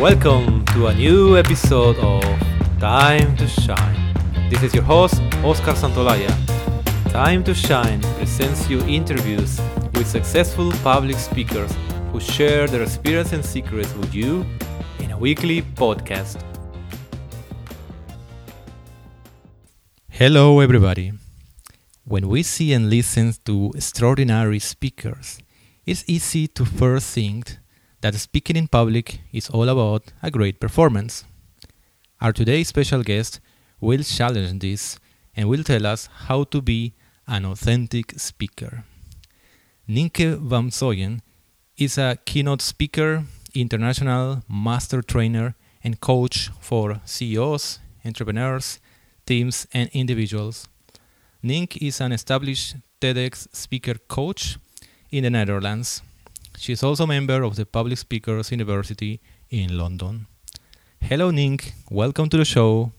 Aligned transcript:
Welcome 0.00 0.64
to 0.72 0.86
a 0.86 0.94
new 0.94 1.36
episode 1.36 1.98
of 1.98 2.24
Time 2.80 3.36
to 3.36 3.46
Shine. 3.46 4.14
This 4.48 4.62
is 4.62 4.72
your 4.72 4.82
host, 4.82 5.20
Oscar 5.44 5.74
Santolaya. 5.74 6.32
Time 7.12 7.44
to 7.44 7.52
Shine 7.52 8.00
presents 8.16 8.66
you 8.70 8.80
interviews 8.86 9.60
with 9.92 10.06
successful 10.06 10.72
public 10.82 11.16
speakers 11.16 11.70
who 12.12 12.18
share 12.18 12.66
their 12.66 12.82
experience 12.82 13.34
and 13.34 13.44
secrets 13.44 13.92
with 13.92 14.14
you 14.14 14.46
in 15.00 15.10
a 15.10 15.18
weekly 15.18 15.60
podcast. 15.60 16.40
Hello, 20.08 20.60
everybody. 20.60 21.12
When 22.04 22.26
we 22.26 22.42
see 22.42 22.72
and 22.72 22.88
listen 22.88 23.34
to 23.44 23.70
extraordinary 23.74 24.60
speakers, 24.60 25.40
it's 25.84 26.04
easy 26.06 26.48
to 26.48 26.64
first 26.64 27.12
think 27.12 27.58
that 28.00 28.14
speaking 28.14 28.56
in 28.56 28.68
public 28.68 29.20
is 29.32 29.50
all 29.50 29.68
about 29.68 30.12
a 30.22 30.30
great 30.30 30.60
performance. 30.60 31.24
Our 32.20 32.32
today's 32.32 32.68
special 32.68 33.02
guest 33.02 33.40
will 33.80 34.02
challenge 34.02 34.60
this 34.60 34.98
and 35.34 35.48
will 35.48 35.64
tell 35.64 35.86
us 35.86 36.08
how 36.26 36.44
to 36.44 36.60
be 36.60 36.94
an 37.26 37.44
authentic 37.44 38.18
speaker. 38.18 38.84
Nienke 39.88 40.38
van 40.38 40.70
Zooyen 40.70 41.20
is 41.76 41.98
a 41.98 42.18
keynote 42.24 42.62
speaker, 42.62 43.24
international 43.54 44.42
master 44.48 45.02
trainer, 45.02 45.54
and 45.82 46.00
coach 46.00 46.50
for 46.60 47.00
CEOs, 47.04 47.80
entrepreneurs, 48.04 48.80
teams, 49.26 49.66
and 49.72 49.88
individuals. 49.92 50.68
Nink 51.42 51.76
is 51.80 52.00
an 52.00 52.12
established 52.12 52.76
TEDx 53.00 53.48
speaker 53.54 53.94
coach 54.08 54.58
in 55.10 55.24
the 55.24 55.30
Netherlands. 55.30 56.02
She 56.60 56.74
is 56.74 56.82
also 56.82 57.04
a 57.04 57.06
member 57.06 57.42
of 57.42 57.56
the 57.56 57.64
Public 57.64 57.96
Speakers 57.96 58.50
University 58.50 59.18
in 59.48 59.78
London. 59.78 60.26
Hello, 61.00 61.30
Nink. 61.30 61.72
Welcome 61.90 62.28
to 62.28 62.36
the 62.36 62.44
show. 62.44 62.92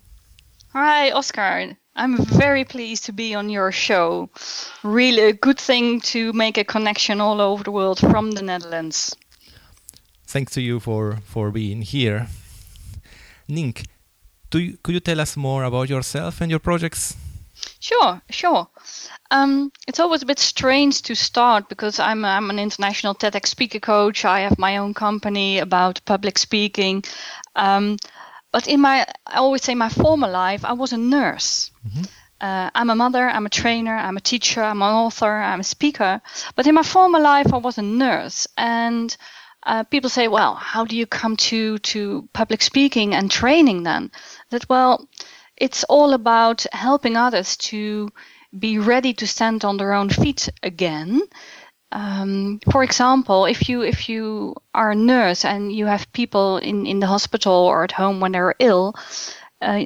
Hi, 0.73 1.11
Oscar. 1.11 1.77
I'm 1.95 2.17
very 2.25 2.65
pleased 2.65 3.05
to 3.05 3.13
be 3.13 3.35
on 3.35 3.51
your 3.51 3.71
show. 3.71 4.31
Really 4.81 5.25
a 5.25 5.33
good 5.33 5.59
thing 5.59 6.01
to 6.09 6.33
make 6.33 6.57
a 6.57 6.63
connection 6.63 7.21
all 7.21 7.39
over 7.39 7.63
the 7.63 7.69
world 7.69 7.99
from 7.99 8.31
the 8.31 8.41
Netherlands. 8.41 9.15
Thanks 10.25 10.53
to 10.53 10.61
you 10.61 10.79
for, 10.79 11.19
for 11.23 11.51
being 11.51 11.83
here. 11.83 12.29
Nink, 13.47 13.85
do 14.49 14.57
you, 14.57 14.77
could 14.81 14.95
you 14.95 15.01
tell 15.01 15.21
us 15.21 15.37
more 15.37 15.65
about 15.65 15.87
yourself 15.87 16.41
and 16.41 16.49
your 16.49 16.59
projects? 16.59 17.15
Sure, 17.79 18.21
sure. 18.29 18.67
Um, 19.31 19.71
it's 19.87 19.99
always 19.99 20.21
a 20.21 20.25
bit 20.25 20.39
strange 20.39 21.01
to 21.03 21.15
start 21.15 21.69
because 21.69 21.99
I'm 21.99 22.23
I'm 22.25 22.49
an 22.49 22.59
international 22.59 23.15
TEDx 23.15 23.47
speaker 23.47 23.79
coach. 23.79 24.25
I 24.25 24.41
have 24.41 24.59
my 24.59 24.77
own 24.77 24.93
company 24.93 25.59
about 25.59 26.01
public 26.05 26.37
speaking. 26.37 27.03
Um, 27.55 27.97
but 28.51 28.67
in 28.67 28.81
my, 28.81 29.05
I 29.25 29.37
always 29.37 29.63
say 29.63 29.75
my 29.75 29.89
former 29.89 30.27
life, 30.27 30.65
I 30.65 30.73
was 30.73 30.93
a 30.93 30.97
nurse. 30.97 31.71
Mm-hmm. 31.87 32.03
Uh, 32.41 32.69
I'm 32.73 32.89
a 32.89 32.95
mother, 32.95 33.29
I'm 33.29 33.45
a 33.45 33.49
trainer, 33.49 33.95
I'm 33.95 34.17
a 34.17 34.21
teacher, 34.21 34.63
I'm 34.63 34.81
an 34.81 34.93
author, 34.93 35.31
I'm 35.31 35.59
a 35.59 35.63
speaker. 35.63 36.21
But 36.55 36.67
in 36.67 36.75
my 36.75 36.83
former 36.83 37.19
life, 37.19 37.53
I 37.53 37.57
was 37.57 37.77
a 37.77 37.83
nurse. 37.83 38.47
And 38.57 39.15
uh, 39.63 39.83
people 39.83 40.09
say, 40.09 40.27
well, 40.27 40.55
how 40.55 40.85
do 40.85 40.97
you 40.97 41.05
come 41.05 41.37
to, 41.37 41.77
to 41.77 42.27
public 42.33 42.61
speaking 42.63 43.13
and 43.13 43.29
training 43.29 43.83
then? 43.83 44.11
That, 44.49 44.67
well, 44.67 45.07
it's 45.61 45.83
all 45.83 46.13
about 46.13 46.65
helping 46.73 47.15
others 47.15 47.55
to 47.55 48.09
be 48.57 48.79
ready 48.79 49.13
to 49.13 49.27
stand 49.27 49.63
on 49.63 49.77
their 49.77 49.93
own 49.93 50.09
feet 50.09 50.49
again. 50.63 51.21
Um, 51.91 52.59
for 52.71 52.83
example, 52.83 53.45
if 53.45 53.69
you 53.69 53.83
if 53.83 54.09
you 54.09 54.55
are 54.73 54.91
a 54.91 54.95
nurse 54.95 55.45
and 55.45 55.71
you 55.71 55.85
have 55.85 56.11
people 56.13 56.57
in, 56.57 56.87
in 56.87 56.99
the 56.99 57.07
hospital 57.07 57.53
or 57.53 57.83
at 57.83 57.91
home 57.91 58.19
when 58.19 58.31
they're 58.31 58.55
ill, 58.59 58.95
uh, 59.61 59.85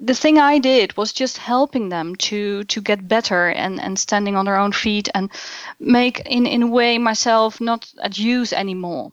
the 0.00 0.14
thing 0.14 0.38
I 0.38 0.58
did 0.60 0.96
was 0.96 1.12
just 1.12 1.36
helping 1.36 1.90
them 1.90 2.16
to 2.28 2.64
to 2.64 2.80
get 2.80 3.08
better 3.08 3.50
and, 3.50 3.80
and 3.80 3.98
standing 3.98 4.36
on 4.36 4.46
their 4.46 4.56
own 4.56 4.72
feet 4.72 5.08
and 5.14 5.30
make 5.78 6.20
in, 6.20 6.46
in 6.46 6.62
a 6.62 6.72
way 6.78 6.98
myself 6.98 7.60
not 7.60 7.92
at 8.02 8.18
use 8.18 8.52
anymore. 8.52 9.12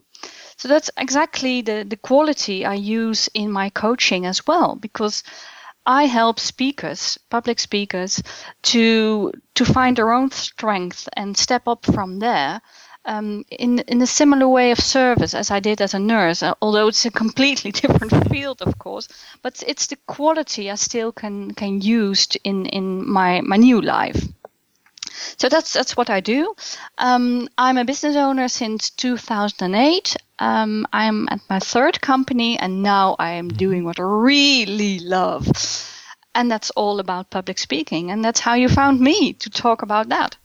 So 0.56 0.68
that's 0.68 0.90
exactly 0.96 1.62
the, 1.62 1.84
the 1.88 1.96
quality 1.96 2.64
I 2.64 2.74
use 2.74 3.28
in 3.34 3.50
my 3.50 3.70
coaching 3.70 4.26
as 4.26 4.46
well 4.46 4.76
because 4.76 5.24
I 5.90 6.04
help 6.06 6.38
speakers, 6.38 7.18
public 7.30 7.58
speakers, 7.58 8.22
to 8.62 9.32
to 9.54 9.64
find 9.64 9.96
their 9.96 10.12
own 10.12 10.30
strength 10.30 11.08
and 11.16 11.36
step 11.36 11.66
up 11.66 11.84
from 11.84 12.20
there. 12.20 12.60
Um, 13.04 13.44
in 13.50 13.80
in 13.88 14.02
a 14.02 14.06
similar 14.06 14.46
way 14.46 14.70
of 14.70 14.78
service 14.78 15.34
as 15.34 15.50
I 15.50 15.58
did 15.58 15.80
as 15.80 15.94
a 15.94 15.98
nurse, 15.98 16.44
uh, 16.44 16.54
although 16.62 16.88
it's 16.88 17.06
a 17.06 17.10
completely 17.10 17.72
different 17.82 18.28
field, 18.30 18.62
of 18.62 18.78
course. 18.78 19.08
But 19.42 19.64
it's 19.66 19.88
the 19.88 19.96
quality 20.06 20.70
I 20.70 20.76
still 20.76 21.12
can 21.12 21.54
can 21.54 21.80
use 21.80 22.28
in 22.44 22.66
in 22.66 23.10
my 23.10 23.40
my 23.40 23.56
new 23.56 23.80
life. 23.80 24.28
So 25.38 25.48
that's 25.48 25.72
that's 25.72 25.96
what 25.96 26.08
I 26.08 26.20
do. 26.20 26.54
Um, 26.98 27.48
I'm 27.58 27.78
a 27.78 27.84
business 27.84 28.16
owner 28.16 28.48
since 28.48 28.90
2008. 28.90 30.16
Um, 30.40 30.86
I'm 30.92 31.28
at 31.30 31.40
my 31.50 31.58
third 31.58 32.00
company, 32.00 32.58
and 32.58 32.82
now 32.82 33.14
I 33.18 33.32
am 33.32 33.48
doing 33.48 33.84
what 33.84 34.00
I 34.00 34.04
really 34.04 34.98
love, 34.98 35.46
and 36.34 36.50
that's 36.50 36.70
all 36.70 36.98
about 36.98 37.30
public 37.30 37.58
speaking. 37.58 38.10
And 38.10 38.24
that's 38.24 38.40
how 38.40 38.54
you 38.54 38.68
found 38.68 39.00
me 39.00 39.34
to 39.34 39.50
talk 39.50 39.82
about 39.82 40.08
that. 40.08 40.36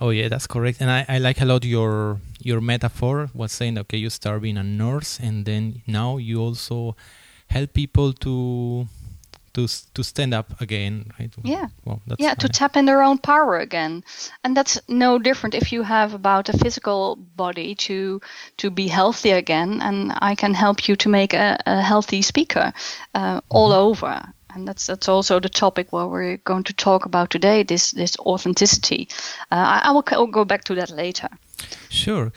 Oh 0.00 0.10
yeah, 0.10 0.28
that's 0.28 0.46
correct. 0.46 0.80
And 0.80 0.90
I, 0.90 1.04
I 1.08 1.18
like 1.18 1.40
a 1.40 1.44
lot 1.44 1.64
your 1.64 2.20
your 2.40 2.60
metaphor 2.60 3.30
was 3.34 3.52
saying 3.52 3.78
okay, 3.78 3.98
you 3.98 4.10
start 4.10 4.42
being 4.42 4.58
a 4.58 4.62
nurse, 4.62 5.20
and 5.20 5.44
then 5.44 5.82
now 5.86 6.16
you 6.16 6.40
also 6.40 6.96
help 7.48 7.72
people 7.72 8.12
to 8.12 8.88
to 9.56 9.66
to 9.94 10.04
stand 10.04 10.34
up 10.34 10.60
again, 10.60 11.10
right? 11.18 11.32
Yeah. 11.42 11.68
Well, 11.84 12.00
yeah, 12.18 12.34
to 12.34 12.48
tap 12.48 12.76
in 12.76 12.84
their 12.84 13.02
own 13.02 13.18
power 13.18 13.58
again, 13.58 14.04
and 14.44 14.56
that's 14.56 14.78
no 14.88 15.18
different 15.18 15.54
if 15.54 15.72
you 15.72 15.82
have 15.82 16.14
about 16.14 16.48
a 16.48 16.58
physical 16.58 17.16
body 17.36 17.74
to 17.74 18.20
to 18.56 18.70
be 18.70 18.88
healthy 18.88 19.30
again, 19.30 19.80
and 19.82 20.12
I 20.30 20.34
can 20.34 20.54
help 20.54 20.88
you 20.88 20.96
to 20.96 21.08
make 21.08 21.34
a, 21.34 21.56
a 21.66 21.80
healthy 21.80 22.22
speaker 22.22 22.72
uh, 23.14 23.40
all 23.48 23.70
mm-hmm. 23.70 23.88
over. 23.88 24.32
And 24.54 24.68
that's 24.68 24.86
that's 24.86 25.08
also 25.08 25.40
the 25.40 25.48
topic 25.48 25.92
where 25.92 26.06
we're 26.06 26.38
going 26.44 26.64
to 26.64 26.72
talk 26.72 27.06
about 27.06 27.30
today. 27.30 27.64
This 27.64 27.92
this 27.92 28.16
authenticity. 28.18 29.08
Uh, 29.50 29.80
I, 29.80 29.88
I 29.88 29.90
will 29.92 30.04
I'll 30.12 30.26
go 30.26 30.44
back 30.44 30.64
to 30.64 30.74
that 30.74 30.90
later. 30.90 31.28
Sure. 31.88 32.32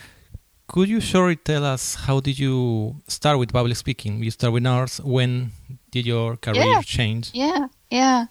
Could 0.68 0.90
you 0.90 1.02
shortly 1.02 1.36
tell 1.36 1.66
us 1.66 1.96
how 1.96 2.20
did 2.20 2.38
you 2.38 2.96
start 3.08 3.40
with 3.40 3.52
public 3.52 3.76
speaking? 3.76 4.24
You 4.24 4.32
start 4.32 4.54
with 4.54 4.64
nurse. 4.64 5.00
When 5.00 5.52
did 5.92 6.06
your 6.06 6.38
career 6.38 6.64
yeah. 6.64 6.82
change? 6.82 7.32
Yeah, 7.34 7.68
yeah. 7.90 8.26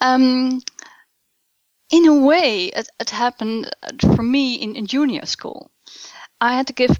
Um, 0.00 0.60
in 1.90 2.06
a 2.06 2.14
way, 2.14 2.66
it, 2.66 2.88
it 2.98 3.10
happened 3.10 3.70
for 4.00 4.22
me 4.22 4.54
in, 4.54 4.76
in, 4.76 4.86
junior 4.86 5.26
school. 5.26 5.70
I 6.40 6.54
had 6.54 6.66
to 6.68 6.72
give 6.72 6.98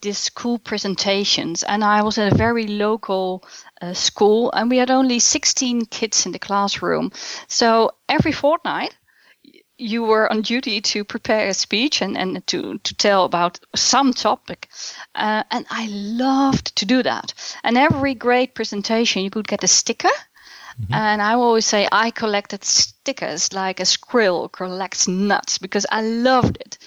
these 0.00 0.18
school 0.18 0.58
presentations, 0.58 1.62
and 1.62 1.84
I 1.84 2.02
was 2.02 2.16
at 2.18 2.32
a 2.32 2.36
very 2.36 2.66
local 2.66 3.44
uh, 3.82 3.92
school, 3.92 4.50
and 4.52 4.70
we 4.70 4.78
had 4.78 4.90
only 4.90 5.18
16 5.18 5.86
kids 5.86 6.24
in 6.24 6.32
the 6.32 6.38
classroom. 6.38 7.12
So 7.48 7.90
every 8.08 8.32
fortnight, 8.32 8.96
you 9.78 10.02
were 10.02 10.30
on 10.30 10.42
duty 10.42 10.80
to 10.80 11.04
prepare 11.04 11.48
a 11.48 11.54
speech 11.54 12.02
and, 12.02 12.18
and 12.18 12.44
to, 12.48 12.78
to 12.78 12.94
tell 12.94 13.24
about 13.24 13.60
some 13.74 14.12
topic. 14.12 14.68
Uh, 15.14 15.44
and 15.50 15.66
I 15.70 15.86
loved 15.88 16.76
to 16.76 16.84
do 16.84 17.02
that. 17.04 17.32
And 17.62 17.78
every 17.78 18.14
great 18.14 18.54
presentation, 18.54 19.22
you 19.22 19.30
could 19.30 19.48
get 19.48 19.64
a 19.64 19.68
sticker. 19.68 20.08
Mm-hmm. 20.80 20.94
And 20.94 21.22
I 21.22 21.34
always 21.34 21.66
say 21.66 21.88
I 21.90 22.10
collected 22.10 22.64
stickers 22.64 23.52
like 23.52 23.80
a 23.80 23.84
squirrel 23.84 24.48
collects 24.48 25.08
nuts 25.08 25.58
because 25.58 25.86
I 25.90 26.02
loved 26.02 26.58
it. 26.60 26.78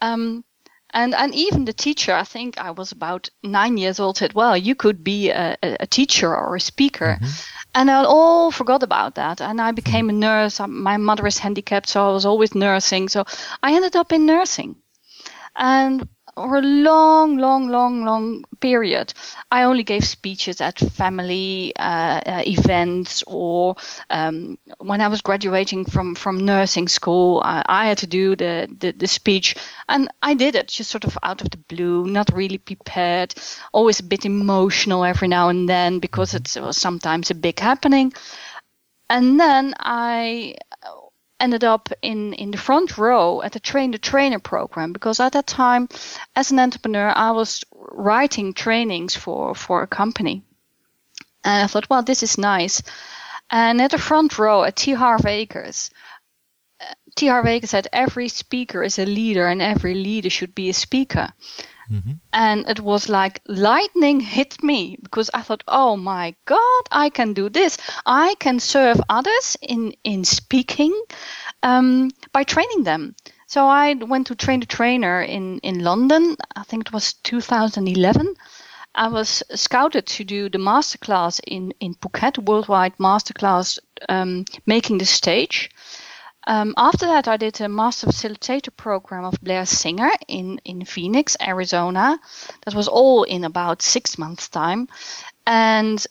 Um, 0.00 0.44
and 0.94 1.14
and 1.14 1.34
even 1.34 1.64
the 1.64 1.72
teacher, 1.72 2.14
I 2.14 2.22
think 2.22 2.56
I 2.56 2.70
was 2.70 2.92
about 2.92 3.28
nine 3.42 3.76
years 3.76 4.00
old, 4.00 4.16
said, 4.16 4.32
"Well, 4.32 4.56
you 4.56 4.74
could 4.74 5.02
be 5.02 5.30
a, 5.30 5.56
a 5.62 5.86
teacher 5.86 6.34
or 6.34 6.56
a 6.56 6.60
speaker." 6.60 7.18
Mm-hmm. 7.20 7.30
And 7.74 7.90
I 7.90 8.04
all 8.04 8.52
forgot 8.52 8.84
about 8.84 9.16
that. 9.16 9.40
And 9.40 9.60
I 9.60 9.72
became 9.72 10.08
a 10.08 10.12
nurse. 10.12 10.60
My 10.60 10.96
mother 10.96 11.26
is 11.26 11.38
handicapped, 11.38 11.88
so 11.88 12.08
I 12.08 12.12
was 12.12 12.24
always 12.24 12.54
nursing. 12.54 13.08
So 13.08 13.24
I 13.62 13.74
ended 13.74 13.96
up 13.96 14.12
in 14.12 14.26
nursing. 14.26 14.76
And 15.56 16.08
for 16.34 16.56
a 16.56 16.62
long, 16.62 17.36
long, 17.36 17.68
long, 17.68 18.04
long 18.04 18.44
period, 18.60 19.14
I 19.50 19.62
only 19.64 19.82
gave 19.82 20.04
speeches 20.04 20.60
at 20.60 20.78
family 20.78 21.72
uh, 21.76 22.20
uh, 22.26 22.42
events 22.46 23.22
or 23.26 23.76
um, 24.10 24.58
when 24.78 25.00
I 25.00 25.08
was 25.08 25.22
graduating 25.22 25.84
from, 25.84 26.14
from 26.14 26.44
nursing 26.44 26.88
school, 26.88 27.40
I, 27.44 27.62
I 27.66 27.86
had 27.86 27.98
to 27.98 28.06
do 28.06 28.36
the, 28.36 28.68
the, 28.78 28.92
the, 28.92 29.06
speech. 29.06 29.56
And 29.88 30.08
I 30.22 30.34
did 30.34 30.54
it 30.56 30.68
just 30.68 30.90
sort 30.90 31.04
of 31.04 31.16
out 31.22 31.40
of 31.40 31.50
the 31.50 31.58
blue, 31.58 32.06
not 32.06 32.30
really 32.34 32.58
prepared, 32.58 33.34
always 33.72 34.00
a 34.00 34.04
bit 34.04 34.24
emotional 34.24 35.04
every 35.04 35.28
now 35.28 35.48
and 35.48 35.68
then 35.68 35.98
because 35.98 36.34
it 36.34 36.56
was 36.60 36.76
sometimes 36.76 37.30
a 37.30 37.34
big 37.34 37.60
happening. 37.60 38.12
And 39.10 39.38
then 39.38 39.74
I 39.78 40.56
ended 41.40 41.64
up 41.64 41.88
in, 42.02 42.32
in 42.34 42.50
the 42.50 42.58
front 42.58 42.96
row 42.96 43.42
at 43.42 43.52
the 43.52 43.60
train 43.60 43.90
the 43.90 43.98
trainer 43.98 44.38
program 44.38 44.92
because 44.92 45.20
at 45.20 45.32
that 45.32 45.46
time 45.46 45.88
as 46.36 46.50
an 46.50 46.58
entrepreneur 46.58 47.12
i 47.14 47.30
was 47.30 47.64
writing 47.72 48.52
trainings 48.52 49.16
for 49.16 49.54
for 49.54 49.82
a 49.82 49.86
company. 49.86 50.42
And 51.44 51.64
i 51.64 51.66
thought 51.66 51.90
well 51.90 52.02
this 52.02 52.22
is 52.22 52.38
nice. 52.38 52.82
And 53.50 53.80
at 53.82 53.90
the 53.90 53.98
front 53.98 54.38
row 54.38 54.64
at 54.64 54.76
T. 54.76 54.92
Harv 54.92 55.22
Eker's 55.22 55.90
uh, 56.80 56.94
T. 57.14 57.26
Harv 57.26 57.46
Eker's 57.46 57.70
said 57.70 57.88
every 57.92 58.28
speaker 58.28 58.82
is 58.82 58.98
a 58.98 59.04
leader 59.04 59.46
and 59.46 59.60
every 59.60 59.94
leader 59.94 60.30
should 60.30 60.54
be 60.54 60.70
a 60.70 60.74
speaker 60.74 61.32
Mm-hmm. 61.90 62.12
And 62.32 62.68
it 62.68 62.80
was 62.80 63.08
like 63.08 63.40
lightning 63.46 64.20
hit 64.20 64.62
me 64.62 64.96
because 65.02 65.30
I 65.34 65.42
thought, 65.42 65.64
oh 65.68 65.96
my 65.96 66.34
God, 66.44 66.82
I 66.90 67.10
can 67.10 67.32
do 67.32 67.48
this. 67.48 67.78
I 68.06 68.34
can 68.38 68.60
serve 68.60 69.00
others 69.08 69.56
in, 69.62 69.94
in 70.04 70.24
speaking 70.24 70.94
um, 71.62 72.10
by 72.32 72.44
training 72.44 72.84
them. 72.84 73.14
So 73.46 73.66
I 73.66 73.94
went 73.94 74.26
to 74.28 74.34
train 74.34 74.60
the 74.60 74.66
trainer 74.66 75.22
in, 75.22 75.58
in 75.60 75.80
London. 75.80 76.36
I 76.56 76.64
think 76.64 76.86
it 76.86 76.92
was 76.92 77.12
2011. 77.12 78.34
I 78.94 79.08
was 79.08 79.42
scouted 79.54 80.06
to 80.06 80.24
do 80.24 80.48
the 80.48 80.58
masterclass 80.58 81.40
in, 81.46 81.72
in 81.80 81.94
Phuket, 81.94 82.38
worldwide 82.38 82.96
masterclass, 82.98 83.78
um, 84.08 84.44
making 84.66 84.98
the 84.98 85.04
stage. 85.04 85.70
Um, 86.46 86.74
after 86.76 87.06
that, 87.06 87.28
I 87.28 87.36
did 87.36 87.60
a 87.60 87.68
master 87.68 88.06
facilitator 88.06 88.74
program 88.76 89.24
of 89.24 89.40
Blair 89.40 89.66
Singer 89.66 90.10
in, 90.28 90.60
in 90.64 90.84
Phoenix, 90.84 91.36
Arizona. 91.40 92.18
That 92.64 92.74
was 92.74 92.88
all 92.88 93.22
in 93.22 93.44
about 93.44 93.82
six 93.82 94.18
months' 94.18 94.48
time. 94.48 94.88
And 95.46 96.04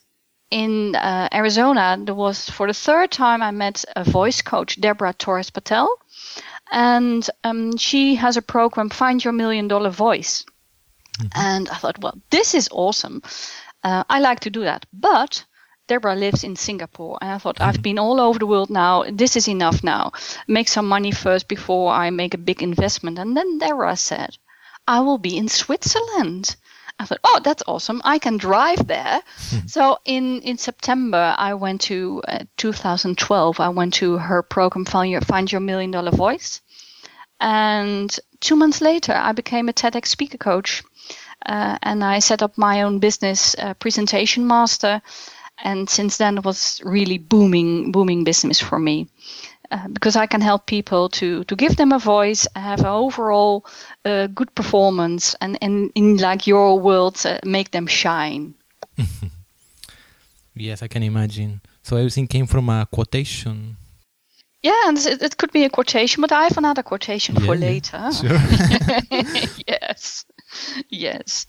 in 0.50 0.96
uh, 0.96 1.30
Arizona, 1.34 1.98
there 2.00 2.16
was 2.16 2.50
for 2.50 2.68
the 2.68 2.74
third 2.74 3.12
time 3.12 3.42
I 3.42 3.52
met 3.52 3.86
a 3.96 4.04
voice 4.04 4.42
coach, 4.42 4.80
Deborah 4.80 5.14
Torres 5.14 5.50
Patel. 5.50 5.98
And 6.72 7.28
um, 7.44 7.78
she 7.78 8.16
has 8.16 8.38
a 8.38 8.42
program, 8.42 8.90
Find 8.90 9.24
Your 9.24 9.34
Million 9.34 9.68
Dollar 9.68 9.90
Voice. 9.90 10.46
Mm-hmm. 11.20 11.28
And 11.36 11.70
I 11.70 11.76
thought, 11.76 12.00
well, 12.02 12.18
this 12.32 12.56
is 12.56 12.70
awesome. 12.72 13.22
Uh, 13.84 14.04
I 14.10 14.20
like 14.20 14.42
to 14.42 14.50
do 14.50 14.64
that. 14.64 14.86
But 14.92 15.46
Deborah 15.88 16.16
lives 16.16 16.44
in 16.44 16.56
Singapore. 16.56 17.18
And 17.22 17.32
I 17.32 17.38
thought, 17.38 17.60
I've 17.60 17.82
been 17.82 18.00
all 18.00 18.20
over 18.20 18.40
the 18.40 18.48
world 18.48 18.70
now. 18.70 19.04
This 19.12 19.36
is 19.36 19.48
enough 19.48 19.84
now. 19.84 20.12
Make 20.48 20.68
some 20.68 20.88
money 20.88 21.12
first 21.12 21.48
before 21.48 21.92
I 21.92 22.10
make 22.10 22.34
a 22.34 22.38
big 22.38 22.64
investment. 22.64 23.20
And 23.20 23.36
then 23.36 23.58
Deborah 23.58 23.98
said, 23.98 24.38
I 24.88 25.02
will 25.02 25.18
be 25.18 25.38
in 25.38 25.50
Switzerland. 25.50 26.56
I 27.00 27.06
thought, 27.06 27.20
oh, 27.24 27.42
that's 27.44 27.64
awesome. 27.68 28.02
I 28.06 28.20
can 28.20 28.38
drive 28.38 28.88
there. 28.88 29.22
Hmm. 29.50 29.68
so 29.68 29.98
in, 30.06 30.42
in 30.42 30.58
September, 30.58 31.36
I 31.38 31.54
went 31.56 31.82
to 31.82 32.22
uh, 32.28 32.46
2012. 32.58 33.60
I 33.60 33.70
went 33.70 33.96
to 33.96 34.18
her 34.18 34.42
program, 34.42 34.86
Find 34.86 35.12
Your, 35.12 35.22
Find 35.22 35.52
Your 35.52 35.62
Million 35.62 35.92
Dollar 35.92 36.12
Voice. 36.12 36.62
And 37.40 38.18
two 38.40 38.56
months 38.56 38.80
later, 38.80 39.14
I 39.14 39.34
became 39.34 39.68
a 39.68 39.74
TEDx 39.74 40.08
speaker 40.08 40.38
coach. 40.38 40.84
Uh, 41.46 41.78
and 41.82 42.04
I 42.04 42.20
set 42.20 42.42
up 42.42 42.58
my 42.58 42.84
own 42.84 43.00
business, 43.00 43.54
uh, 43.60 43.74
Presentation 43.74 44.48
Master 44.48 45.02
and 45.58 45.90
since 45.90 46.18
then 46.18 46.38
it 46.38 46.46
was 46.46 46.82
really 46.84 47.18
booming 47.18 47.92
booming 47.92 48.24
business 48.24 48.60
for 48.60 48.80
me 48.80 49.08
uh, 49.74 49.88
because 49.88 50.16
I 50.16 50.28
can 50.28 50.42
help 50.42 50.66
people 50.66 51.10
to 51.10 51.44
to 51.46 51.56
give 51.56 51.76
them 51.76 51.92
a 51.92 52.00
voice, 52.00 52.48
have 52.56 52.82
an 52.82 52.86
overall 52.86 53.66
uh, 54.06 54.28
good 54.28 54.54
performance, 54.54 55.36
and, 55.42 55.58
and 55.62 55.92
in 55.96 56.18
like 56.18 56.46
your 56.46 56.80
world 56.80 57.26
uh, 57.26 57.40
make 57.44 57.72
them 57.72 57.88
shine. 57.88 58.54
yes, 60.56 60.84
I 60.84 60.88
can 60.88 61.04
imagine. 61.04 61.62
So 61.82 61.98
everything 61.98 62.28
came 62.28 62.46
from 62.46 62.70
a 62.70 62.86
quotation. 62.86 63.78
Yeah, 64.62 64.88
and 64.88 64.98
it, 64.98 65.22
it 65.22 65.38
could 65.38 65.52
be 65.52 65.66
a 65.66 65.70
quotation, 65.70 66.22
but 66.22 66.32
I 66.32 66.44
have 66.44 66.58
another 66.58 66.84
quotation 66.84 67.36
yeah, 67.36 67.46
for 67.46 67.56
later. 67.56 67.98
Yeah, 67.98 68.12
sure. 68.12 68.40
yes, 69.68 70.26
yes. 70.90 71.48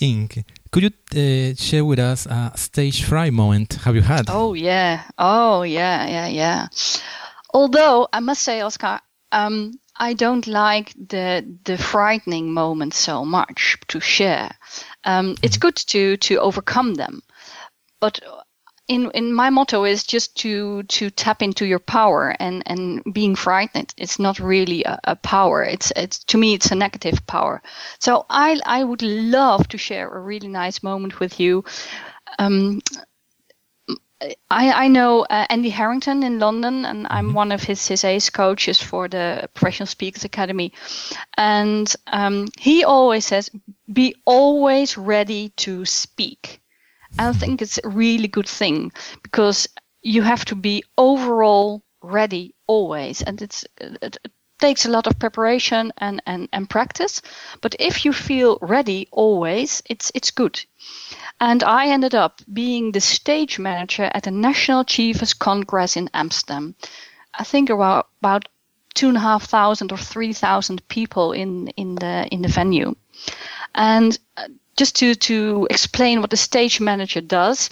Ink, 0.00 0.44
could 0.70 0.82
you 0.82 0.90
uh, 0.90 1.54
share 1.54 1.84
with 1.84 1.98
us 1.98 2.26
a 2.26 2.52
stage 2.56 3.04
fright 3.04 3.32
moment 3.32 3.74
have 3.84 3.94
you 3.94 4.02
had? 4.02 4.26
Oh 4.28 4.54
yeah, 4.54 5.02
oh 5.18 5.62
yeah, 5.62 6.06
yeah, 6.06 6.28
yeah. 6.28 6.68
Although 7.52 8.08
I 8.12 8.20
must 8.20 8.42
say, 8.42 8.60
Oscar, 8.60 9.00
um, 9.32 9.72
I 9.96 10.14
don't 10.14 10.46
like 10.46 10.94
the 10.94 11.44
the 11.64 11.78
frightening 11.78 12.52
moments 12.52 12.98
so 12.98 13.24
much 13.24 13.76
to 13.88 14.00
share. 14.00 14.50
Um, 15.04 15.36
it's 15.42 15.56
mm-hmm. 15.56 15.66
good 15.66 15.76
to 15.76 16.16
to 16.16 16.40
overcome 16.40 16.94
them, 16.94 17.22
but 18.00 18.20
in 18.88 19.10
in 19.12 19.32
my 19.32 19.50
motto 19.50 19.84
is 19.84 20.02
just 20.04 20.34
to 20.36 20.82
to 20.84 21.10
tap 21.10 21.42
into 21.42 21.66
your 21.66 21.78
power 21.78 22.34
and 22.40 22.62
and 22.66 23.02
being 23.12 23.36
frightened 23.36 23.94
it's 23.96 24.18
not 24.18 24.40
really 24.40 24.82
a, 24.84 24.98
a, 25.04 25.16
power 25.16 25.62
it's 25.62 25.92
it's 25.94 26.24
to 26.24 26.38
me 26.38 26.54
it's 26.54 26.70
a 26.70 26.74
negative 26.74 27.24
power 27.26 27.62
so 27.98 28.24
i 28.30 28.58
i 28.64 28.82
would 28.82 29.02
love 29.02 29.68
to 29.68 29.78
share 29.78 30.08
a 30.08 30.20
really 30.20 30.48
nice 30.48 30.82
moment 30.82 31.20
with 31.20 31.38
you 31.38 31.64
um, 32.38 32.80
I, 34.50 34.84
I 34.84 34.88
know 34.88 35.22
uh, 35.22 35.46
Andy 35.48 35.70
Harrington 35.70 36.24
in 36.24 36.40
London, 36.40 36.84
and 36.84 37.06
I'm 37.08 37.26
mm-hmm. 37.26 37.34
one 37.34 37.52
of 37.52 37.62
his 37.62 37.86
his 37.86 38.02
ACE 38.02 38.30
coaches 38.30 38.82
for 38.82 39.08
the 39.08 39.48
Professional 39.54 39.86
Speakers 39.86 40.24
Academy. 40.24 40.72
And 41.36 41.94
um, 42.08 42.48
he 42.58 42.82
always 42.82 43.26
says, 43.26 43.48
"Be 43.92 44.16
always 44.24 44.98
ready 44.98 45.50
to 45.58 45.84
speak." 45.84 46.57
I 47.18 47.32
think 47.32 47.62
it's 47.62 47.78
a 47.82 47.88
really 47.88 48.28
good 48.28 48.48
thing 48.48 48.92
because 49.22 49.68
you 50.02 50.22
have 50.22 50.44
to 50.46 50.54
be 50.54 50.84
overall 50.96 51.82
ready 52.02 52.54
always, 52.66 53.22
and 53.22 53.42
it's 53.42 53.64
it, 53.80 54.18
takes 54.58 54.84
a 54.84 54.90
lot 54.90 55.06
of 55.06 55.18
preparation 55.18 55.92
and, 55.98 56.20
and, 56.26 56.48
and 56.52 56.68
practice. 56.68 57.22
But 57.60 57.76
if 57.78 58.04
you 58.04 58.12
feel 58.12 58.58
ready 58.60 59.08
always, 59.10 59.82
it's 59.86 60.10
it's 60.14 60.30
good. 60.30 60.64
And 61.40 61.62
I 61.62 61.88
ended 61.88 62.14
up 62.14 62.42
being 62.52 62.92
the 62.92 63.00
stage 63.00 63.58
manager 63.58 64.10
at 64.12 64.24
the 64.24 64.30
National 64.30 64.80
Achievers 64.80 65.34
Congress 65.34 65.96
in 65.96 66.10
Amsterdam. 66.12 66.74
I 67.34 67.44
think 67.44 67.70
about 67.70 68.08
about 68.20 68.48
two 68.94 69.08
and 69.08 69.16
a 69.16 69.20
half 69.20 69.44
thousand 69.44 69.92
or 69.92 69.98
three 69.98 70.32
thousand 70.32 70.86
people 70.88 71.32
in 71.32 71.68
in 71.76 71.94
the 71.94 72.26
in 72.30 72.42
the 72.42 72.48
venue, 72.48 72.94
and 73.74 74.18
uh, 74.36 74.48
just 74.78 74.96
to, 74.96 75.14
to 75.14 75.66
explain 75.70 76.20
what 76.20 76.30
the 76.30 76.36
stage 76.36 76.80
manager 76.80 77.20
does, 77.20 77.68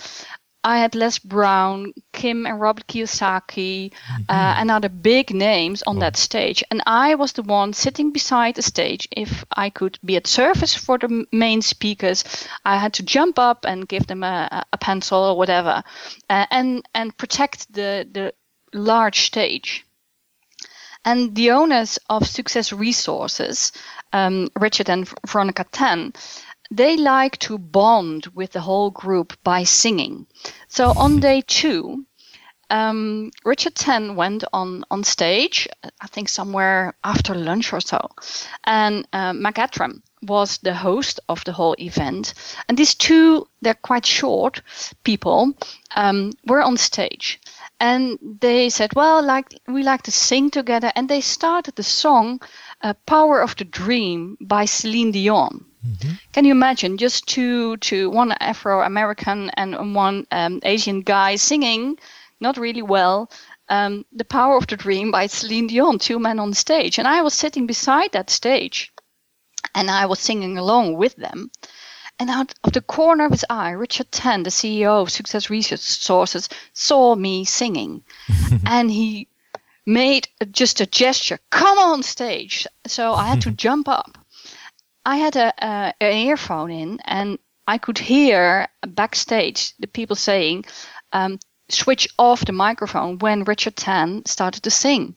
I 0.65 0.79
had 0.79 0.97
Les 0.97 1.21
Brown, 1.21 1.93
Kim 2.13 2.45
and 2.45 2.61
Robert 2.61 2.89
Kiyosaki, 2.89 3.93
mm-hmm. 3.93 4.23
uh, 4.29 4.55
and 4.59 4.69
other 4.69 4.89
big 4.89 5.33
names 5.33 5.85
on 5.87 6.01
that 6.01 6.17
stage. 6.17 6.65
And 6.73 6.83
I 6.87 7.15
was 7.15 7.33
the 7.33 7.45
one 7.45 7.73
sitting 7.73 8.11
beside 8.13 8.57
the 8.57 8.63
stage. 8.63 9.07
If 9.13 9.45
I 9.53 9.71
could 9.71 9.97
be 10.05 10.17
at 10.17 10.27
service 10.27 10.75
for 10.75 10.99
the 10.99 11.25
main 11.31 11.63
speakers, 11.63 12.25
I 12.65 12.79
had 12.79 12.95
to 12.95 13.05
jump 13.05 13.39
up 13.39 13.65
and 13.65 13.89
give 13.89 14.09
them 14.09 14.25
a, 14.25 14.65
a 14.73 14.77
pencil 14.79 15.21
or 15.21 15.39
whatever, 15.39 15.85
uh, 16.29 16.47
and 16.51 16.83
and 16.93 17.17
protect 17.17 17.73
the 17.73 18.09
the 18.11 18.35
large 18.73 19.21
stage. 19.21 19.85
And 21.05 21.37
the 21.37 21.53
owners 21.53 22.01
of 22.11 22.27
Success 22.27 22.73
Resources, 22.73 23.71
um, 24.13 24.49
Richard 24.59 24.91
and 24.91 25.09
Veronica 25.29 25.65
Tan, 25.71 26.13
they 26.71 26.97
like 26.97 27.39
to 27.39 27.59
bond 27.59 28.27
with 28.35 28.53
the 28.53 28.61
whole 28.61 28.91
group 28.91 29.33
by 29.43 29.65
singing. 29.65 30.27
So 30.69 30.93
on 30.97 31.21
day 31.21 31.43
two, 31.47 32.05
um, 32.71 33.31
Richard 33.45 33.75
Tan 33.75 34.17
went 34.17 34.45
on 34.53 34.85
on 34.91 35.05
stage, 35.05 35.69
I 36.01 36.07
think 36.09 36.29
somewhere 36.29 36.95
after 37.05 37.35
lunch 37.35 37.73
or 37.73 37.81
so, 37.81 38.11
and 38.65 39.07
uh, 39.13 39.33
was 40.23 40.59
the 40.59 40.75
host 40.75 41.21
of 41.29 41.45
the 41.45 41.53
whole 41.53 41.77
event. 41.79 42.35
And 42.69 42.77
these 42.77 42.95
two, 42.95 43.47
they're 43.61 43.75
quite 43.75 44.07
short 44.07 44.63
people, 45.05 45.53
um, 45.95 46.33
were 46.47 46.63
on 46.63 46.77
stage. 46.77 47.41
And 47.79 48.19
they 48.41 48.71
said, 48.71 48.95
well, 48.95 49.23
like 49.23 49.55
we 49.69 49.83
like 49.83 50.03
to 50.03 50.11
sing 50.11 50.51
together. 50.51 50.91
And 50.97 51.09
they 51.09 51.21
started 51.21 51.77
the 51.77 51.83
song 51.83 52.41
uh, 52.83 52.95
"Power 53.07 53.43
of 53.43 53.55
the 53.57 53.65
Dream" 53.65 54.37
by 54.41 54.65
Celine 54.65 55.13
Dion. 55.13 55.65
Mm-hmm. 55.87 56.15
Can 56.33 56.45
you 56.45 56.51
imagine 56.51 56.99
just 56.99 57.29
two, 57.29 57.77
two 57.77 58.11
one 58.11 58.33
Afro 58.41 58.83
American 58.83 59.51
and 59.51 59.95
one 59.95 60.27
um, 60.33 60.61
Asian 60.65 61.03
guy 61.03 61.37
singing, 61.37 61.99
not 62.41 62.57
really 62.57 62.83
well, 62.83 63.31
um, 63.69 64.05
"The 64.13 64.25
Power 64.25 64.57
of 64.57 64.67
the 64.67 64.77
Dream" 64.77 65.13
by 65.13 65.27
Celine 65.29 65.69
Dion, 65.69 66.01
two 66.01 66.19
men 66.19 66.41
on 66.41 66.55
stage, 66.55 66.99
and 66.99 67.07
I 67.07 67.23
was 67.23 67.35
sitting 67.35 67.67
beside 67.67 68.11
that 68.13 68.31
stage, 68.31 68.93
and 69.77 69.89
I 69.89 70.07
was 70.07 70.19
singing 70.19 70.59
along 70.59 70.97
with 70.97 71.15
them. 71.17 71.53
And 72.19 72.31
out 72.31 72.55
of 72.65 72.73
the 72.73 72.81
corner 72.81 73.27
of 73.27 73.33
his 73.33 73.45
eye, 73.49 73.71
Richard 73.71 74.11
Tan, 74.11 74.43
the 74.43 74.51
CEO 74.51 75.03
of 75.03 75.11
Success 75.13 75.51
Resources, 75.51 76.49
saw 76.73 77.15
me 77.15 77.45
singing, 77.45 78.03
and 78.67 78.91
he 78.91 79.29
made 79.85 80.27
just 80.51 80.81
a 80.81 80.87
gesture, 80.87 81.39
"Come 81.51 81.79
on 81.79 82.03
stage!" 82.03 82.67
So 82.89 83.15
I 83.15 83.29
had 83.29 83.43
to 83.43 83.51
jump 83.67 83.89
up 83.89 84.19
I 85.07 85.19
had 85.19 85.37
a, 85.37 85.55
an 85.65 86.17
earphone 86.27 86.73
in, 86.73 87.01
and 87.05 87.39
I 87.69 87.79
could 87.79 87.97
hear 87.97 88.67
backstage 88.85 89.73
the 89.79 89.87
people 89.87 90.17
saying, 90.17 90.65
um, 91.13 91.39
"Switch 91.69 92.09
off 92.19 92.45
the 92.45 92.53
microphone" 92.53 93.19
when 93.19 93.45
Richard 93.45 93.77
Tan 93.77 94.27
started 94.27 94.65
to 94.65 94.71
sing. 94.71 95.15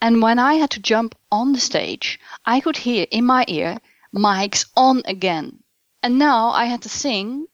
And 0.00 0.22
when 0.22 0.38
I 0.38 0.54
had 0.54 0.70
to 0.70 0.80
jump 0.80 1.14
on 1.30 1.52
the 1.52 1.60
stage, 1.60 2.18
I 2.46 2.60
could 2.60 2.78
hear 2.78 3.06
in 3.10 3.26
my 3.26 3.44
ear, 3.48 3.76
"Mike's 4.12 4.64
on 4.74 5.02
again." 5.04 5.62
And 6.02 6.18
now 6.18 6.48
I 6.48 6.64
had 6.64 6.80
to 6.82 6.88
sing 6.88 7.48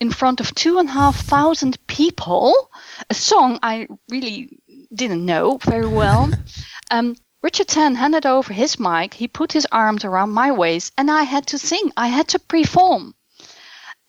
in 0.00 0.10
front 0.10 0.40
of 0.40 0.52
two 0.52 0.80
and 0.80 0.88
a 0.88 0.92
half 0.92 1.20
thousand 1.20 1.78
people 1.86 2.70
a 3.08 3.14
song 3.14 3.60
I 3.62 3.86
really 4.10 4.58
didn't 4.92 5.24
know 5.24 5.58
very 5.58 5.86
well. 5.86 6.28
um, 6.90 7.14
Richard 7.44 7.68
Tan 7.68 7.94
handed 7.96 8.24
over 8.24 8.54
his 8.54 8.80
mic, 8.80 9.12
he 9.12 9.28
put 9.28 9.52
his 9.52 9.66
arms 9.70 10.02
around 10.02 10.30
my 10.30 10.50
waist, 10.50 10.94
and 10.96 11.10
I 11.10 11.24
had 11.24 11.46
to 11.48 11.58
sing. 11.58 11.92
I 11.94 12.06
had 12.06 12.28
to 12.28 12.38
perform. 12.38 13.14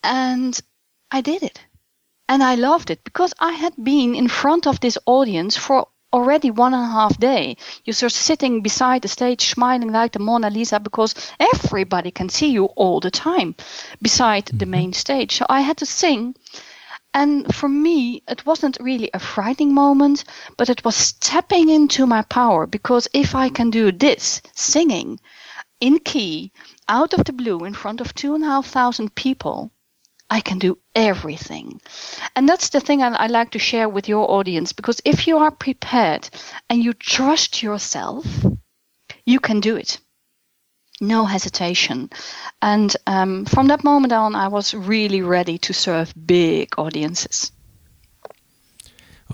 And 0.01 0.57
I 1.11 1.19
did 1.19 1.43
it. 1.43 1.59
And 2.29 2.41
I 2.41 2.55
loved 2.55 2.91
it 2.91 3.03
because 3.03 3.33
I 3.37 3.51
had 3.51 3.73
been 3.75 4.15
in 4.15 4.29
front 4.29 4.65
of 4.65 4.79
this 4.79 4.97
audience 5.05 5.57
for 5.57 5.89
already 6.13 6.49
one 6.49 6.73
and 6.73 6.83
a 6.83 6.93
half 6.93 7.19
day. 7.19 7.57
You're 7.83 7.93
sort 7.93 8.13
of 8.13 8.17
sitting 8.17 8.61
beside 8.61 9.01
the 9.01 9.09
stage, 9.09 9.49
smiling 9.49 9.91
like 9.91 10.13
the 10.13 10.19
Mona 10.19 10.49
Lisa 10.49 10.79
because 10.79 11.13
everybody 11.37 12.11
can 12.11 12.29
see 12.29 12.51
you 12.51 12.67
all 12.77 13.01
the 13.01 13.11
time 13.11 13.53
beside 14.01 14.45
the 14.45 14.53
mm-hmm. 14.53 14.71
main 14.71 14.93
stage. 14.93 15.35
So 15.35 15.45
I 15.49 15.59
had 15.59 15.75
to 15.79 15.85
sing. 15.85 16.35
And 17.15 17.55
for 17.55 17.69
me, 17.69 18.23
it 18.27 18.45
wasn't 18.45 18.77
really 18.81 19.09
a 19.13 19.19
frightening 19.19 19.73
moment, 19.73 20.25
but 20.57 20.69
it 20.69 20.83
was 20.83 20.97
stepping 20.97 21.69
into 21.69 22.05
my 22.05 22.23
power 22.23 22.67
because 22.67 23.07
if 23.13 23.33
I 23.33 23.47
can 23.47 23.69
do 23.69 23.93
this, 23.93 24.41
singing 24.53 25.21
in 25.79 25.99
key, 25.99 26.51
out 26.89 27.13
of 27.13 27.23
the 27.23 27.31
blue, 27.31 27.63
in 27.63 27.73
front 27.73 28.01
of 28.01 28.13
two 28.13 28.35
and 28.35 28.43
a 28.43 28.47
half 28.47 28.67
thousand 28.67 29.15
people, 29.15 29.71
I 30.29 30.41
can 30.41 30.59
do 30.59 30.77
everything. 30.93 31.79
And 32.35 32.49
that's 32.49 32.67
the 32.67 32.81
thing 32.81 33.01
I, 33.01 33.15
I, 33.15 33.27
like 33.27 33.51
to 33.51 33.59
share 33.59 33.87
with 33.87 34.09
your 34.09 34.29
audience 34.29 34.73
because 34.73 34.99
if 35.05 35.25
you 35.25 35.37
are 35.37 35.51
prepared 35.51 36.29
and 36.69 36.83
you 36.83 36.91
trust 36.91 37.63
yourself, 37.63 38.25
you 39.25 39.39
can 39.39 39.61
do 39.61 39.77
it. 39.77 39.99
No 41.01 41.25
hesitation. 41.25 42.09
And 42.61 42.95
um, 43.07 43.45
from 43.45 43.67
that 43.67 43.83
moment 43.83 44.13
on, 44.13 44.35
I 44.35 44.47
was 44.47 44.73
really 44.73 45.21
ready 45.21 45.57
to 45.59 45.73
serve 45.73 46.13
big 46.25 46.69
audiences. 46.77 47.51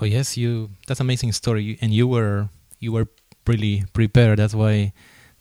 Oh 0.00 0.04
yes, 0.04 0.36
you. 0.36 0.70
That's 0.86 1.00
amazing 1.00 1.32
story, 1.32 1.78
and 1.80 1.92
you 1.92 2.08
were 2.08 2.48
you 2.78 2.92
were 2.92 3.06
really 3.46 3.84
prepared. 3.92 4.38
That's 4.38 4.54
why 4.54 4.92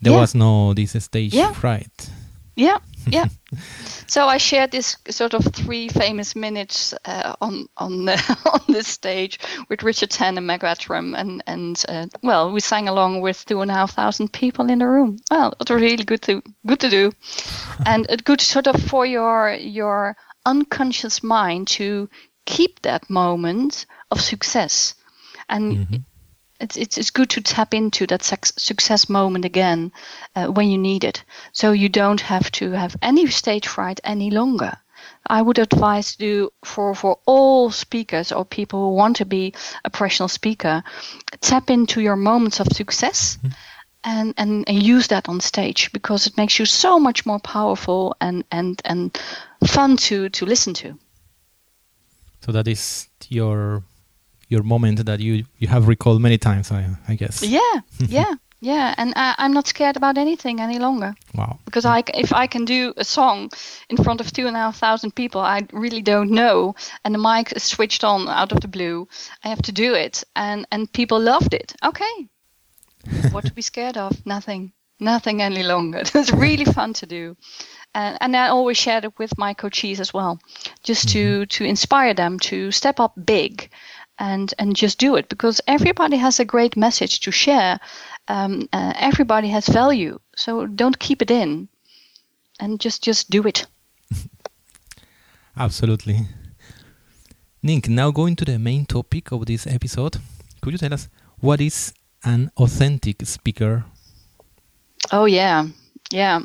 there 0.02 0.14
yeah. 0.14 0.20
was 0.20 0.36
no 0.36 0.74
this 0.74 0.92
stage 1.04 1.34
yeah. 1.34 1.54
fright. 1.54 2.10
Yeah, 2.56 2.78
yeah. 3.08 3.28
so 4.08 4.28
I 4.28 4.38
shared 4.38 4.72
this 4.72 4.98
sort 5.10 5.34
of 5.34 5.44
three 5.46 5.90
famous 5.90 6.36
minutes 6.36 6.94
uh, 7.06 7.36
on 7.42 7.68
on 7.78 8.06
the, 8.06 8.38
on 8.54 8.74
this 8.74 8.88
stage 8.88 9.40
with 9.70 9.84
Richard 9.84 10.10
Tan 10.10 10.38
and 10.38 10.48
Meg 10.48 10.62
Ratram, 10.62 11.18
and 11.18 11.44
and 11.48 11.84
uh, 11.88 12.08
well, 12.24 12.52
we 12.52 12.60
sang 12.60 12.88
along 12.88 13.22
with 13.22 13.46
two 13.46 13.62
and 13.62 13.72
a 13.72 13.74
half 13.74 13.94
thousand 13.94 14.34
people 14.34 14.70
in 14.70 14.80
the 14.80 14.88
room. 14.88 15.18
Well, 15.30 15.52
it 15.52 15.70
was 15.70 15.82
really 15.82 16.04
good 16.04 16.22
to 16.24 16.42
good 16.66 16.80
to 16.82 16.90
do, 16.90 17.12
and 17.86 18.06
a 18.10 18.18
good 18.18 18.42
sort 18.42 18.68
of 18.68 18.82
for 18.84 19.06
your 19.06 19.54
your 19.54 20.16
unconscious 20.46 21.24
mind 21.24 21.68
to 21.68 22.10
keep 22.46 22.82
that 22.82 23.10
moment 23.10 23.86
of 24.10 24.22
success, 24.22 24.96
and. 25.50 25.74
Mm-hmm 25.74 25.96
it's, 26.62 26.78
it's, 26.78 26.98
it's 26.98 27.10
good 27.10 27.30
to 27.32 27.42
tap 27.42 27.74
into 27.74 28.08
that 28.08 28.24
success 28.24 29.10
moment 29.10 29.46
again 29.46 29.92
uh, 30.36 30.48
when 30.48 30.70
you 30.70 30.78
need 30.78 31.04
it. 31.04 31.24
So 31.52 31.72
you 31.72 31.90
don't 31.90 32.22
have 32.22 32.52
to 32.54 32.72
have 32.72 32.96
any 33.02 33.28
stage 33.28 33.68
fright 33.68 34.00
any 34.04 34.30
longer. 34.30 34.78
I 35.28 35.42
would 35.42 35.60
advise 35.60 36.20
you 36.20 36.54
for, 36.64 36.94
for 36.94 37.20
all 37.26 37.72
speakers 37.72 38.32
or 38.32 38.46
people 38.46 38.80
who 38.80 38.96
want 38.96 39.16
to 39.18 39.26
be 39.26 39.54
a 39.84 39.90
professional 39.90 40.30
speaker, 40.30 40.84
tap 41.42 41.70
into 41.70 42.02
your 42.02 42.16
moments 42.16 42.60
of 42.60 42.68
success. 42.68 43.38
Mm-hmm. 43.38 43.48
And, 44.04 44.34
and, 44.36 44.68
and 44.68 44.82
use 44.82 45.10
that 45.10 45.30
on 45.30 45.42
stage 45.42 45.92
because 45.94 46.26
it 46.26 46.36
makes 46.36 46.58
you 46.58 46.66
so 46.66 46.98
much 46.98 47.24
more 47.24 47.40
powerful 47.40 48.16
and, 48.20 48.44
and, 48.52 48.82
and 48.84 49.16
fun 49.68 49.96
to, 49.98 50.28
to 50.30 50.46
listen 50.48 50.74
to. 50.74 50.98
So 52.44 52.52
that 52.52 52.68
is 52.68 53.10
your 53.30 53.84
your 54.52 54.64
moment 54.64 55.06
that 55.06 55.20
you 55.20 55.46
you 55.60 55.68
have 55.70 55.88
recalled 55.88 56.22
many 56.22 56.38
times. 56.38 56.72
I 56.72 56.86
I 57.08 57.16
guess. 57.16 57.42
Yeah, 57.42 57.82
yeah, 58.08 58.34
yeah. 58.60 58.94
And 58.98 59.14
I, 59.16 59.34
I'm 59.38 59.54
not 59.54 59.68
scared 59.68 59.98
about 59.98 60.18
anything 60.18 60.60
any 60.60 60.80
longer. 60.80 61.16
Wow. 61.34 61.60
Because 61.66 61.86
I 61.86 62.04
if 62.14 62.34
I 62.34 62.48
can 62.48 62.66
do 62.66 62.94
a 62.98 63.04
song 63.04 63.50
in 63.90 63.98
front 64.04 64.22
of 64.22 64.32
two 64.32 64.48
and 64.48 64.56
a 64.56 64.60
half 64.60 64.78
thousand 64.78 65.12
people, 65.16 65.42
I 65.42 65.62
really 65.72 66.02
don't 66.02 66.32
know, 66.32 66.76
and 67.04 67.16
the 67.16 67.20
mic 67.20 67.54
is 67.56 67.64
switched 67.64 68.04
on 68.04 68.28
out 68.28 68.52
of 68.52 68.60
the 68.60 68.68
blue. 68.68 69.08
I 69.44 69.48
have 69.48 69.62
to 69.64 69.72
do 69.72 69.96
it, 69.96 70.24
and 70.36 70.68
and 70.72 70.92
people 70.92 71.20
loved 71.20 71.54
it. 71.54 71.74
Okay. 71.84 72.30
what 73.32 73.46
to 73.46 73.54
be 73.54 73.62
scared 73.62 73.98
of? 73.98 74.26
Nothing. 74.26 74.74
Nothing 75.00 75.42
any 75.42 75.64
longer. 75.64 76.04
It's 76.16 76.32
really 76.32 76.66
fun 76.66 76.94
to 76.94 77.06
do 77.08 77.36
and, 77.94 78.18
and 78.22 78.36
I 78.36 78.48
always 78.48 78.78
share 78.78 79.04
it 79.04 79.18
with 79.18 79.38
my 79.38 79.54
coaches 79.54 80.00
as 80.00 80.14
well, 80.14 80.40
just 80.84 81.08
mm-hmm. 81.08 81.42
to 81.42 81.46
to 81.46 81.64
inspire 81.66 82.14
them 82.14 82.40
to 82.40 82.72
step 82.72 83.00
up 83.00 83.14
big, 83.26 83.70
and 84.22 84.54
and 84.60 84.76
just 84.76 85.00
do 85.00 85.16
it 85.16 85.28
because 85.30 85.60
everybody 85.68 86.18
has 86.18 86.40
a 86.40 86.46
great 86.46 86.78
message 86.78 87.20
to 87.22 87.32
share. 87.32 87.80
Um, 88.28 88.70
uh, 88.72 88.94
everybody 88.96 89.50
has 89.50 89.68
value, 89.68 90.20
so 90.36 90.68
don't 90.68 91.00
keep 91.00 91.22
it 91.22 91.32
in, 91.32 91.68
and 92.60 92.80
just 92.80 93.04
just 93.04 93.30
do 93.32 93.48
it. 93.48 93.66
Absolutely. 95.58 96.28
Nick, 97.64 97.90
now 97.90 98.12
going 98.12 98.36
to 98.36 98.46
the 98.46 98.60
main 98.60 98.86
topic 98.86 99.32
of 99.32 99.46
this 99.46 99.68
episode, 99.68 100.18
could 100.62 100.74
you 100.74 100.78
tell 100.78 100.94
us 100.94 101.10
what 101.40 101.60
is 101.60 101.94
an 102.24 102.52
authentic 102.58 103.26
speaker? 103.26 103.86
Oh 105.12 105.26
yeah, 105.26 105.66
yeah. 106.12 106.42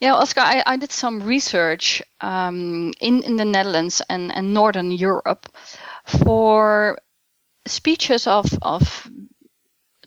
Yeah, 0.00 0.14
Oscar, 0.14 0.40
I, 0.40 0.62
I 0.66 0.76
did 0.76 0.92
some 0.92 1.22
research 1.22 2.02
um, 2.20 2.92
in, 3.00 3.22
in 3.22 3.36
the 3.36 3.44
Netherlands 3.44 4.02
and, 4.10 4.30
and 4.36 4.52
Northern 4.52 4.90
Europe 4.90 5.46
for 6.04 6.98
speeches 7.66 8.26
of, 8.26 8.46
of 8.62 9.08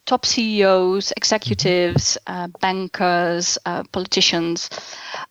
top 0.07 0.25
CEOs, 0.25 1.11
executives, 1.17 2.17
uh, 2.27 2.47
bankers, 2.61 3.57
uh, 3.65 3.83
politicians, 3.91 4.69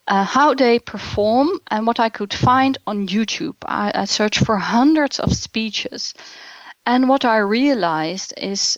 uh, 0.07 0.23
how 0.23 0.53
they 0.53 0.79
perform, 0.79 1.49
and 1.69 1.87
what 1.87 1.99
I 1.99 2.09
could 2.09 2.33
find 2.33 2.77
on 2.85 3.07
YouTube. 3.07 3.55
I, 3.65 3.91
I, 3.93 4.05
searched 4.05 4.45
for 4.45 4.57
hundreds 4.57 5.19
of 5.19 5.35
speeches, 5.35 6.13
and 6.85 7.09
what 7.09 7.25
I 7.25 7.37
realized 7.37 8.33
is 8.37 8.77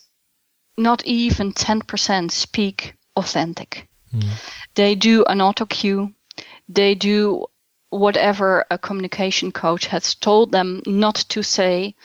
not 0.78 1.06
even 1.06 1.52
10% 1.52 2.32
speak 2.32 2.96
authentic. 3.18 3.90
Mm. 4.14 4.24
They 4.76 4.96
do 4.96 5.26
an 5.26 5.42
auto 5.42 5.66
cue, 5.66 6.14
they 6.70 6.96
do 6.96 7.46
whatever 7.90 8.66
a 8.72 8.78
communication 8.78 9.52
coach 9.52 9.88
has 9.88 10.16
told 10.16 10.52
them 10.52 10.82
not 10.86 11.16
to 11.16 11.44
say 11.44 11.96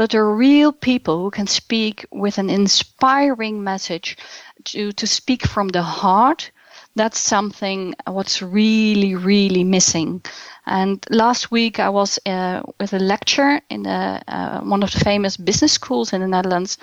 but 0.00 0.14
are 0.14 0.34
real 0.34 0.72
people 0.72 1.18
who 1.18 1.30
can 1.30 1.46
speak 1.46 2.06
with 2.10 2.38
an 2.38 2.48
inspiring 2.48 3.62
message 3.62 4.16
to, 4.64 4.92
to 4.92 5.06
speak 5.06 5.46
from 5.46 5.68
the 5.68 5.82
heart. 5.82 6.50
That's 6.96 7.18
something 7.18 7.94
what's 8.06 8.40
really 8.40 9.14
really 9.14 9.62
missing. 9.62 10.22
And 10.64 11.04
last 11.10 11.50
week 11.50 11.78
i 11.78 11.90
was 11.90 12.18
uh, 12.24 12.62
with 12.80 12.94
a 12.94 12.98
lecture 12.98 13.60
in 13.68 13.84
a, 13.84 14.22
uh, 14.26 14.60
one 14.60 14.82
of 14.82 14.90
the 14.90 15.04
famous 15.04 15.36
business 15.36 15.72
schools 15.72 16.14
in 16.14 16.22
the 16.22 16.28
netherlands 16.28 16.78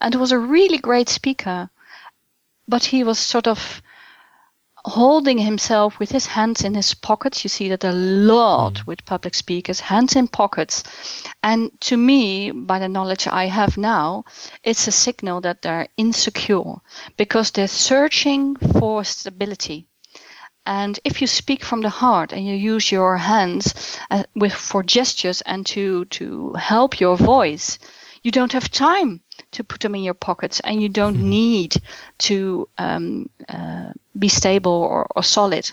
and 0.00 0.12
it 0.12 0.18
was 0.18 0.32
a 0.32 0.46
really 0.54 0.78
great 0.78 1.08
speaker 1.08 1.70
but 2.66 2.84
he 2.84 3.04
was 3.04 3.20
sort 3.20 3.46
of 3.46 3.80
holding 4.86 5.36
himself 5.38 5.98
with 5.98 6.12
his 6.12 6.26
hands 6.26 6.62
in 6.62 6.74
his 6.74 6.94
pockets. 6.94 7.44
You 7.44 7.48
see 7.48 7.68
that 7.68 7.82
a 7.84 7.92
lot 7.92 8.74
mm. 8.74 8.86
with 8.86 9.04
public 9.04 9.34
speakers, 9.34 9.80
hands 9.80 10.14
in 10.14 10.28
pockets. 10.28 10.84
And 11.42 11.70
to 11.82 11.96
me, 11.96 12.52
by 12.52 12.78
the 12.78 12.88
knowledge 12.88 13.26
I 13.26 13.46
have 13.46 13.76
now, 13.76 14.24
it's 14.62 14.86
a 14.86 14.92
signal 14.92 15.40
that 15.40 15.62
they're 15.62 15.88
insecure 15.96 16.76
because 17.16 17.50
they're 17.50 17.68
searching 17.68 18.54
for 18.56 19.02
stability. 19.02 19.88
And 20.64 20.98
if 21.04 21.20
you 21.20 21.26
speak 21.26 21.64
from 21.64 21.80
the 21.82 21.90
heart 21.90 22.32
and 22.32 22.46
you 22.46 22.54
use 22.54 22.90
your 22.90 23.16
hands 23.16 23.98
uh, 24.10 24.24
with 24.34 24.52
for 24.52 24.82
gestures 24.82 25.40
and 25.42 25.64
to 25.66 26.04
to 26.06 26.52
help 26.54 27.00
your 27.00 27.16
voice, 27.16 27.78
you 28.26 28.32
don't 28.32 28.52
have 28.52 28.68
time 28.70 29.20
to 29.52 29.62
put 29.62 29.80
them 29.80 29.94
in 29.94 30.02
your 30.02 30.18
pockets 30.28 30.60
and 30.64 30.82
you 30.82 30.88
don't 30.88 31.16
mm-hmm. 31.16 31.30
need 31.30 31.76
to 32.18 32.68
um, 32.76 33.30
uh, 33.48 33.92
be 34.18 34.28
stable 34.28 34.72
or, 34.72 35.06
or 35.14 35.22
solid 35.22 35.70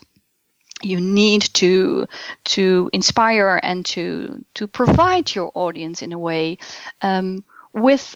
you 0.84 1.00
need 1.00 1.42
to 1.54 2.06
to 2.44 2.90
inspire 2.94 3.60
and 3.64 3.86
to 3.86 4.44
to 4.54 4.68
provide 4.68 5.34
your 5.34 5.52
audience 5.56 6.02
in 6.02 6.12
a 6.14 6.20
way 6.20 6.58
um, 7.02 7.44
with 7.74 8.16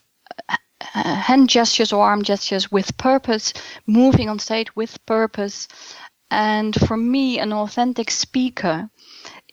uh, 0.94 1.16
hand 1.16 1.50
gestures 1.50 1.92
or 1.92 2.04
arm 2.04 2.24
gestures 2.24 2.72
with 2.72 2.98
purpose, 2.98 3.54
moving 3.86 4.30
on 4.30 4.40
stage 4.40 4.76
with 4.76 5.04
purpose. 5.06 5.68
And 6.30 6.76
for 6.88 6.98
me, 6.98 7.40
an 7.40 7.54
authentic 7.54 8.12
speaker 8.12 8.90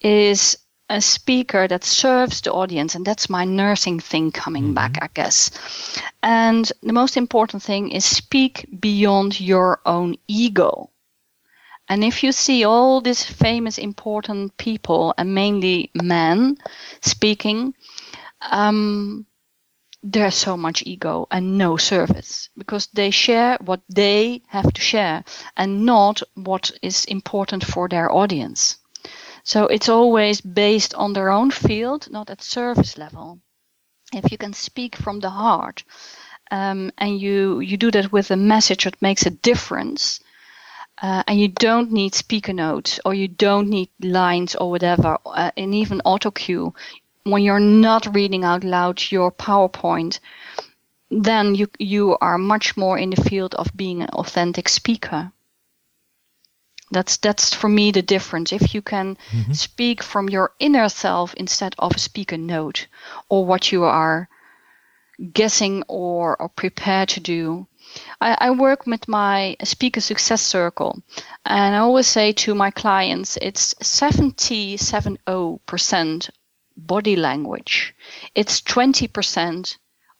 is 0.00 0.58
a 0.94 1.00
speaker 1.00 1.66
that 1.68 1.84
serves 1.84 2.40
the 2.40 2.52
audience, 2.52 2.94
and 2.94 3.04
that's 3.04 3.28
my 3.28 3.44
nursing 3.44 4.00
thing 4.00 4.30
coming 4.30 4.72
Mhm. 4.72 4.74
back, 4.74 4.98
I 5.02 5.08
guess. 5.12 5.50
And 6.22 6.70
the 6.82 6.92
most 6.92 7.16
important 7.16 7.62
thing 7.62 7.90
is 7.90 8.04
speak 8.04 8.66
beyond 8.80 9.40
your 9.40 9.80
own 9.84 10.16
ego. 10.28 10.90
And 11.88 12.04
if 12.04 12.22
you 12.22 12.32
see 12.32 12.64
all 12.64 13.00
these 13.00 13.24
famous, 13.24 13.78
important 13.78 14.56
people, 14.56 15.14
and 15.18 15.34
mainly 15.34 15.90
men, 15.94 16.58
speaking, 17.02 17.74
um, 18.50 19.26
there's 20.02 20.36
so 20.36 20.56
much 20.56 20.82
ego 20.86 21.26
and 21.30 21.58
no 21.58 21.76
service 21.76 22.50
because 22.56 22.86
they 22.94 23.10
share 23.10 23.58
what 23.64 23.80
they 23.88 24.42
have 24.48 24.72
to 24.72 24.80
share 24.80 25.24
and 25.56 25.84
not 25.84 26.22
what 26.34 26.70
is 26.82 27.04
important 27.06 27.64
for 27.64 27.88
their 27.88 28.10
audience. 28.12 28.78
So 29.44 29.66
it's 29.66 29.90
always 29.90 30.40
based 30.40 30.94
on 30.94 31.12
their 31.12 31.30
own 31.30 31.50
field, 31.50 32.08
not 32.10 32.30
at 32.30 32.42
service 32.42 32.96
level. 32.96 33.40
If 34.12 34.32
you 34.32 34.38
can 34.38 34.54
speak 34.54 34.96
from 34.96 35.20
the 35.20 35.30
heart 35.30 35.84
um, 36.50 36.90
and 36.96 37.20
you, 37.20 37.60
you 37.60 37.76
do 37.76 37.90
that 37.90 38.10
with 38.10 38.30
a 38.30 38.36
message 38.36 38.84
that 38.84 39.02
makes 39.02 39.26
a 39.26 39.30
difference, 39.30 40.20
uh, 41.02 41.22
and 41.26 41.38
you 41.38 41.48
don't 41.48 41.92
need 41.92 42.14
speaker 42.14 42.54
notes 42.54 43.00
or 43.04 43.12
you 43.12 43.28
don't 43.28 43.68
need 43.68 43.90
lines 44.00 44.54
or 44.54 44.70
whatever, 44.70 45.18
uh, 45.26 45.50
and 45.56 45.74
even 45.74 46.00
auto 46.04 46.30
cue. 46.30 46.72
When 47.24 47.42
you're 47.42 47.60
not 47.60 48.14
reading 48.14 48.44
out 48.44 48.64
loud 48.64 49.02
your 49.10 49.30
PowerPoint, 49.30 50.20
then 51.10 51.54
you 51.54 51.68
you 51.78 52.16
are 52.20 52.38
much 52.38 52.76
more 52.76 52.98
in 52.98 53.10
the 53.10 53.22
field 53.22 53.54
of 53.54 53.76
being 53.76 54.02
an 54.02 54.08
authentic 54.10 54.68
speaker. 54.68 55.32
That's 56.94 57.16
that's 57.18 57.52
for 57.52 57.68
me 57.68 57.90
the 57.90 58.02
difference. 58.02 58.52
If 58.52 58.74
you 58.74 58.82
can 58.82 59.16
Mhm. 59.32 59.54
speak 59.54 60.02
from 60.02 60.28
your 60.28 60.52
inner 60.58 60.88
self 60.88 61.34
instead 61.34 61.74
of 61.78 61.96
a 61.96 61.98
speaker 61.98 62.38
note 62.38 62.86
or 63.28 63.44
what 63.44 63.72
you 63.72 63.84
are 63.84 64.28
guessing 65.32 65.84
or, 65.88 66.40
or 66.40 66.48
prepared 66.48 67.08
to 67.10 67.20
do. 67.20 67.66
I, 68.20 68.36
I 68.46 68.50
work 68.50 68.86
with 68.86 69.06
my 69.06 69.56
speaker 69.62 70.00
success 70.00 70.42
circle 70.42 71.02
and 71.44 71.74
I 71.76 71.78
always 71.78 72.06
say 72.06 72.32
to 72.32 72.54
my 72.54 72.70
clients 72.70 73.36
it's 73.40 73.74
70 73.80 74.76
70% 74.76 76.30
body 76.76 77.16
language. 77.16 77.94
It's 78.34 78.60
20% 78.62 79.76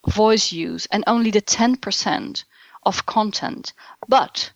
voice 0.08 0.52
use 0.52 0.86
and 0.92 1.02
only 1.06 1.30
the 1.30 1.42
10% 1.42 2.44
of 2.84 3.06
content. 3.06 3.72
But 4.08 4.52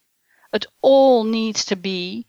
it 0.53 0.67
all 0.83 1.25
needs 1.25 1.65
to 1.67 1.77
be 1.77 2.27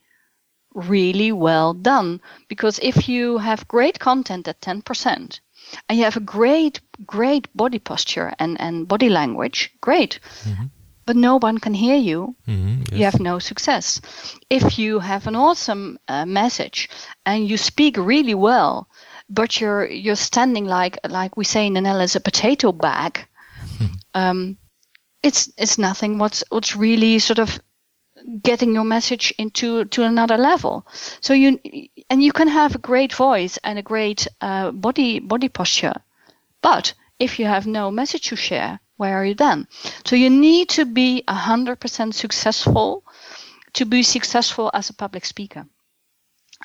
really 0.74 1.32
well 1.32 1.74
done 1.74 2.22
because 2.48 2.80
if 2.82 3.10
you 3.10 3.38
have 3.38 3.68
great 3.68 4.00
content 4.00 4.48
at 4.48 4.62
10% 4.62 5.40
and 5.88 5.98
you 5.98 6.04
have 6.04 6.18
a 6.18 6.22
great 6.22 6.80
great 7.06 7.48
body 7.56 7.80
posture 7.80 8.34
and, 8.40 8.60
and 8.62 8.88
body 8.88 9.10
language 9.10 9.72
great 9.82 10.20
Mhm. 10.46 10.70
but 11.06 11.16
no 11.16 11.38
one 11.38 11.58
can 11.58 11.74
hear 11.74 11.96
you 11.96 12.36
Mhm, 12.48 12.70
you 12.92 13.04
have 13.06 13.20
no 13.20 13.40
success. 13.40 14.02
If 14.50 14.78
you 14.80 15.00
have 15.00 15.28
an 15.28 15.36
awesome 15.36 15.98
uh, 16.08 16.26
message 16.26 16.90
and 17.26 17.48
you 17.50 17.58
speak 17.58 17.98
really 17.98 18.36
well, 18.36 18.88
but 19.30 19.60
you're 19.60 19.88
you're 19.88 20.16
standing 20.16 20.66
like 20.66 20.98
like 21.08 21.38
we 21.38 21.46
say 21.46 21.66
in 21.68 21.74
the 21.74 21.82
Netherlands 21.82 22.16
a 22.16 22.20
potato 22.20 22.72
bag, 22.72 23.28
um, 24.14 24.58
it's 25.24 25.52
it's 25.58 25.78
nothing. 25.78 26.20
What's 26.20 26.44
what's 26.50 26.76
really 26.76 27.20
sort 27.20 27.40
of 27.40 27.60
getting 28.43 28.74
your 28.74 28.83
message 28.83 29.33
into 29.38 29.86
to 29.86 30.03
another 30.03 30.38
level. 30.38 30.86
So 31.21 31.33
you 31.33 31.59
and 32.09 32.24
you 32.24 32.31
can 32.31 32.48
have 32.48 32.75
a 32.75 32.79
great 32.79 33.13
voice 33.13 33.57
and 33.63 33.79
a 33.79 33.83
great 33.83 34.27
uh, 34.41 34.71
body 34.71 35.19
body 35.19 35.50
posture, 35.50 36.01
but 36.62 36.93
if 37.19 37.39
you 37.39 37.45
have 37.45 37.67
no 37.67 37.91
message 37.91 38.29
to 38.29 38.36
share, 38.36 38.79
where 38.98 39.17
are 39.17 39.25
you 39.25 39.36
then? 39.36 39.67
So 40.05 40.15
you 40.15 40.29
need 40.29 40.69
to 40.69 40.86
be 40.86 41.24
100% 41.27 42.13
successful 42.13 43.03
to 43.74 43.86
be 43.86 44.03
successful 44.03 44.71
as 44.74 44.89
a 44.89 44.93
public 44.93 45.25
speaker. 45.25 45.65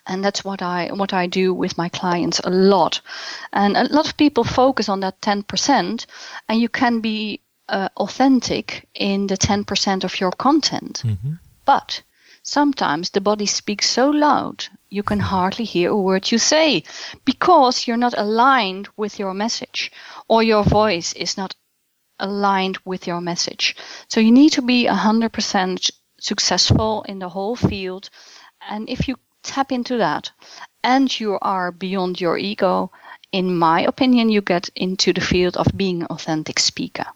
And 0.07 0.25
that's 0.25 0.45
what 0.45 0.61
I 0.61 0.91
what 0.93 1.13
I 1.13 1.27
do 1.29 1.55
with 1.55 1.79
my 1.79 1.89
clients 1.89 2.41
a 2.45 2.51
lot. 2.51 3.01
And 3.53 3.77
a 3.77 3.85
lot 3.85 4.09
of 4.09 4.17
people 4.17 4.45
focus 4.45 4.89
on 4.89 5.01
that 5.01 5.21
10% 5.21 6.07
and 6.49 6.61
you 6.61 6.69
can 6.69 7.01
be 7.01 7.41
uh, 7.69 7.89
authentic 7.97 8.89
in 8.95 9.27
the 9.27 9.37
10% 9.37 10.05
of 10.05 10.21
your 10.21 10.33
content. 10.33 11.03
Mhm. 11.05 11.39
But 11.65 12.03
sometimes 12.43 13.11
the 13.11 13.21
body 13.21 13.47
speaks 13.47 13.89
so 13.89 14.11
loud 14.11 14.67
you 14.91 15.03
can 15.03 15.19
hardly 15.19 15.65
hear 15.65 15.91
a 15.91 15.97
word 15.97 16.31
you 16.31 16.39
say 16.39 16.85
because 17.25 17.87
you're 17.87 17.97
not 17.97 18.15
aligned 18.17 18.89
with 18.97 19.19
your 19.19 19.35
message 19.35 19.91
or 20.29 20.43
your 20.43 20.63
voice 20.63 21.13
is 21.15 21.37
not 21.37 21.55
aligned 22.21 22.79
with 22.85 23.07
your 23.07 23.21
message. 23.21 23.75
So 24.09 24.21
you 24.21 24.31
need 24.31 24.51
to 24.53 24.63
be 24.63 24.87
100% 24.87 25.91
successful 26.21 27.03
in 27.09 27.19
the 27.19 27.29
whole 27.29 27.57
field. 27.57 28.09
And 28.69 28.89
if 28.89 29.09
you 29.09 29.17
tap 29.43 29.73
into 29.73 29.97
that 29.99 30.31
and 30.83 31.09
you 31.19 31.39
are 31.43 31.73
beyond 31.73 32.21
your 32.21 32.39
ego, 32.39 32.93
in 33.33 33.57
my 33.57 33.81
opinion, 33.81 34.29
you 34.29 34.41
get 34.41 34.69
into 34.77 35.13
the 35.13 35.21
field 35.21 35.57
of 35.57 35.67
being 35.77 36.03
an 36.03 36.09
authentic 36.09 36.61
speaker. 36.61 37.07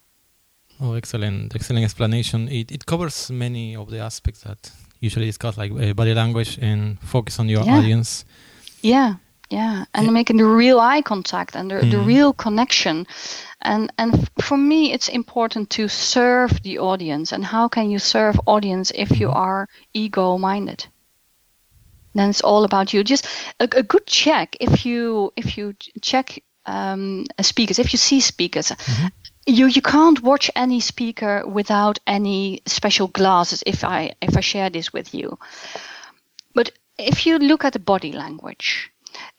Oh, 0.80 0.94
excellent, 0.94 1.54
excellent 1.54 1.84
explanation. 1.84 2.48
It, 2.48 2.70
it 2.70 2.86
covers 2.86 3.30
many 3.30 3.74
of 3.76 3.90
the 3.90 3.98
aspects 3.98 4.42
that 4.42 4.70
usually 5.00 5.26
discussed, 5.26 5.58
like 5.58 5.72
uh, 5.72 5.92
body 5.92 6.14
language 6.14 6.58
and 6.60 6.98
focus 7.00 7.38
on 7.40 7.48
your 7.48 7.64
Yeah. 7.64 7.78
audience. 7.78 8.24
Yeah, 8.82 9.14
yeah, 9.50 9.84
and 9.94 10.06
Yeah. 10.06 10.12
making 10.12 10.36
the 10.38 10.44
real 10.44 10.78
eye 10.78 11.02
contact 11.02 11.56
and 11.56 11.70
the, 11.70 11.76
the 11.80 11.96
Mhm. 11.96 12.06
real 12.06 12.32
connection, 12.32 13.06
and 13.60 13.90
and 13.98 14.28
for 14.40 14.56
me, 14.58 14.92
it's 14.92 15.08
important 15.08 15.68
to 15.70 15.88
serve 15.88 16.62
the 16.62 16.78
audience. 16.78 17.34
And 17.34 17.44
how 17.44 17.68
can 17.68 17.90
you 17.90 17.98
serve 17.98 18.38
audience 18.46 18.92
if 18.94 19.18
you 19.20 19.28
Mhm. 19.28 19.36
are 19.36 19.66
ego-minded? 19.94 20.86
Then 22.14 22.30
it's 22.30 22.40
all 22.44 22.64
about 22.64 22.92
you. 22.92 23.02
Just 23.04 23.26
a, 23.60 23.64
a 23.76 23.82
good 23.82 24.06
check 24.06 24.56
if 24.60 24.84
you 24.86 25.32
if 25.36 25.56
you 25.58 25.74
check 26.02 26.42
um, 26.66 27.24
speakers, 27.40 27.78
if 27.78 27.92
you 27.92 27.98
see 27.98 28.20
speakers. 28.20 28.68
Mhm. 28.70 29.10
You, 29.48 29.66
you 29.66 29.80
can't 29.80 30.22
watch 30.22 30.50
any 30.54 30.78
speaker 30.80 31.42
without 31.46 31.98
any 32.06 32.60
special 32.66 33.08
glasses 33.08 33.62
if 33.64 33.82
I 33.82 34.12
if 34.20 34.36
I 34.36 34.40
share 34.40 34.68
this 34.68 34.92
with 34.92 35.14
you. 35.14 35.38
But 36.54 36.70
if 36.98 37.24
you 37.24 37.38
look 37.38 37.64
at 37.64 37.72
the 37.72 37.78
body 37.78 38.12
language, 38.12 38.90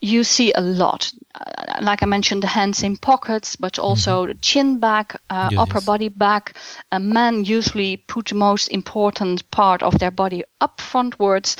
you 0.02 0.24
see 0.24 0.52
a 0.54 0.62
lot. 0.62 1.12
Uh, 1.36 1.82
like 1.82 2.02
I 2.02 2.06
mentioned, 2.06 2.42
the 2.42 2.48
hands 2.48 2.84
in 2.84 2.98
pockets, 2.98 3.56
but 3.56 3.78
also 3.78 4.26
the 4.28 4.34
chin 4.34 4.80
back, 4.80 5.16
uh, 5.30 5.50
Yes, 5.52 5.60
upper 5.60 5.82
body 5.82 6.10
back. 6.10 6.58
A 6.92 7.00
men 7.00 7.46
usually 7.46 7.98
put 7.98 8.30
the 8.30 8.36
most 8.36 8.70
important 8.70 9.50
part 9.52 9.84
of 9.84 10.00
their 10.00 10.12
body 10.12 10.44
up 10.60 10.78
frontwards. 10.80 11.56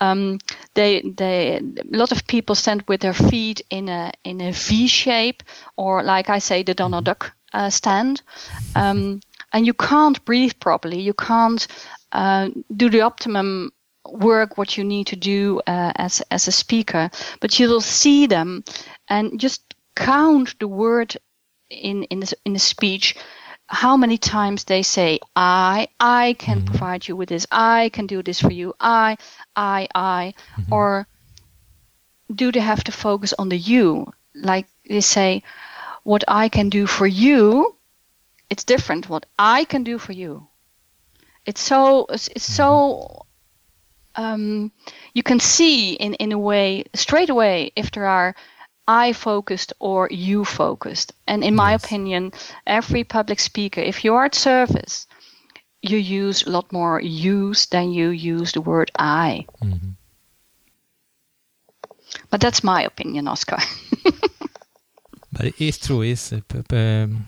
Um, 0.00 0.38
they, 0.74 1.02
they, 1.02 1.58
a 1.58 1.96
lot 1.96 2.12
of 2.12 2.26
people 2.26 2.54
stand 2.54 2.82
with 2.88 3.00
their 3.00 3.14
feet 3.14 3.60
in 3.70 3.88
a 3.88 4.12
in 4.24 4.40
a 4.40 4.52
V 4.52 4.86
shape, 4.86 5.42
or 5.76 6.02
like 6.02 6.30
I 6.30 6.38
say, 6.38 6.62
the 6.62 6.74
Donald 6.74 7.04
Duck 7.04 7.34
uh, 7.52 7.70
stand. 7.70 8.22
Um, 8.74 9.20
and 9.52 9.66
you 9.66 9.74
can't 9.74 10.24
breathe 10.24 10.52
properly. 10.60 11.00
You 11.00 11.14
can't 11.14 11.66
uh, 12.12 12.50
do 12.74 12.88
the 12.90 13.02
optimum 13.02 13.72
work 14.08 14.56
what 14.56 14.76
you 14.76 14.84
need 14.84 15.06
to 15.08 15.16
do 15.16 15.60
uh, 15.66 15.92
as 15.96 16.22
as 16.30 16.48
a 16.48 16.52
speaker. 16.52 17.10
But 17.40 17.58
you 17.58 17.68
will 17.68 17.80
see 17.80 18.26
them, 18.26 18.64
and 19.08 19.40
just 19.40 19.74
count 19.94 20.58
the 20.58 20.68
word 20.68 21.16
in 21.68 22.04
in 22.04 22.20
the, 22.20 22.34
in 22.44 22.52
the 22.52 22.58
speech. 22.58 23.16
How 23.66 23.96
many 23.96 24.18
times 24.18 24.64
they 24.64 24.82
say 24.82 25.18
I 25.36 25.88
I 26.00 26.34
can 26.38 26.60
Mhm. 26.60 26.66
provide 26.66 27.06
you 27.08 27.16
with 27.16 27.28
this 27.28 27.46
I 27.50 27.90
can 27.92 28.06
do 28.06 28.22
this 28.22 28.40
for 28.40 28.52
you 28.52 28.74
I 28.80 29.16
I 29.56 29.88
I 29.94 30.34
Mhm. 30.58 30.72
or 30.72 31.06
do 32.34 32.50
they 32.52 32.60
have 32.60 32.84
to 32.84 32.92
focus 32.92 33.32
on 33.38 33.48
the 33.48 33.56
you 33.58 34.12
like 34.34 34.66
they 34.88 35.00
say 35.00 35.42
what 36.10 36.24
I 36.44 36.48
can 36.48 36.70
do 36.70 36.86
for 36.86 37.06
you 37.06 37.76
it's 38.50 38.64
different. 38.64 39.08
What 39.08 39.26
I 39.38 39.64
can 39.64 39.84
do 39.84 39.98
for 39.98 40.12
you. 40.12 40.48
It's 41.46 41.60
so 41.60 42.06
it's, 42.10 42.28
it's 42.28 42.44
so 42.44 43.26
um, 44.16 44.72
you 45.14 45.22
can 45.22 45.40
see 45.40 45.92
in 45.94 46.14
in 46.14 46.32
a 46.32 46.38
way 46.38 46.84
straight 46.94 47.30
away 47.30 47.70
if 47.76 47.90
there 47.92 48.06
are 48.06 48.34
I 48.88 49.12
focused 49.12 49.72
or 49.78 50.08
you 50.10 50.44
focused. 50.44 51.12
And 51.26 51.44
in 51.44 51.54
my 51.54 51.70
Yes. 51.72 51.84
opinion 51.84 52.32
every 52.66 53.04
public 53.04 53.40
speaker 53.40 53.80
if 53.80 54.04
you 54.04 54.14
are 54.16 54.24
at 54.26 54.34
service 54.34 55.06
you 55.82 55.96
use 55.96 56.42
a 56.46 56.50
lot 56.50 56.72
more 56.72 57.00
use 57.00 57.66
than 57.66 57.92
you 57.92 58.08
use 58.10 58.52
the 58.52 58.60
word 58.60 58.90
I. 58.98 59.46
Mhm. 59.62 59.94
but 62.30 62.40
that's 62.40 62.64
my 62.64 62.82
opinion 62.82 63.28
Oscar 63.28 63.58
But 65.40 65.46
it 65.48 65.60
is 65.68 65.78
true. 65.78 66.02
Is 66.02 66.32
uh, 66.32 66.40
p- 66.48 66.62
p- 66.68 66.76
um, 66.76 67.24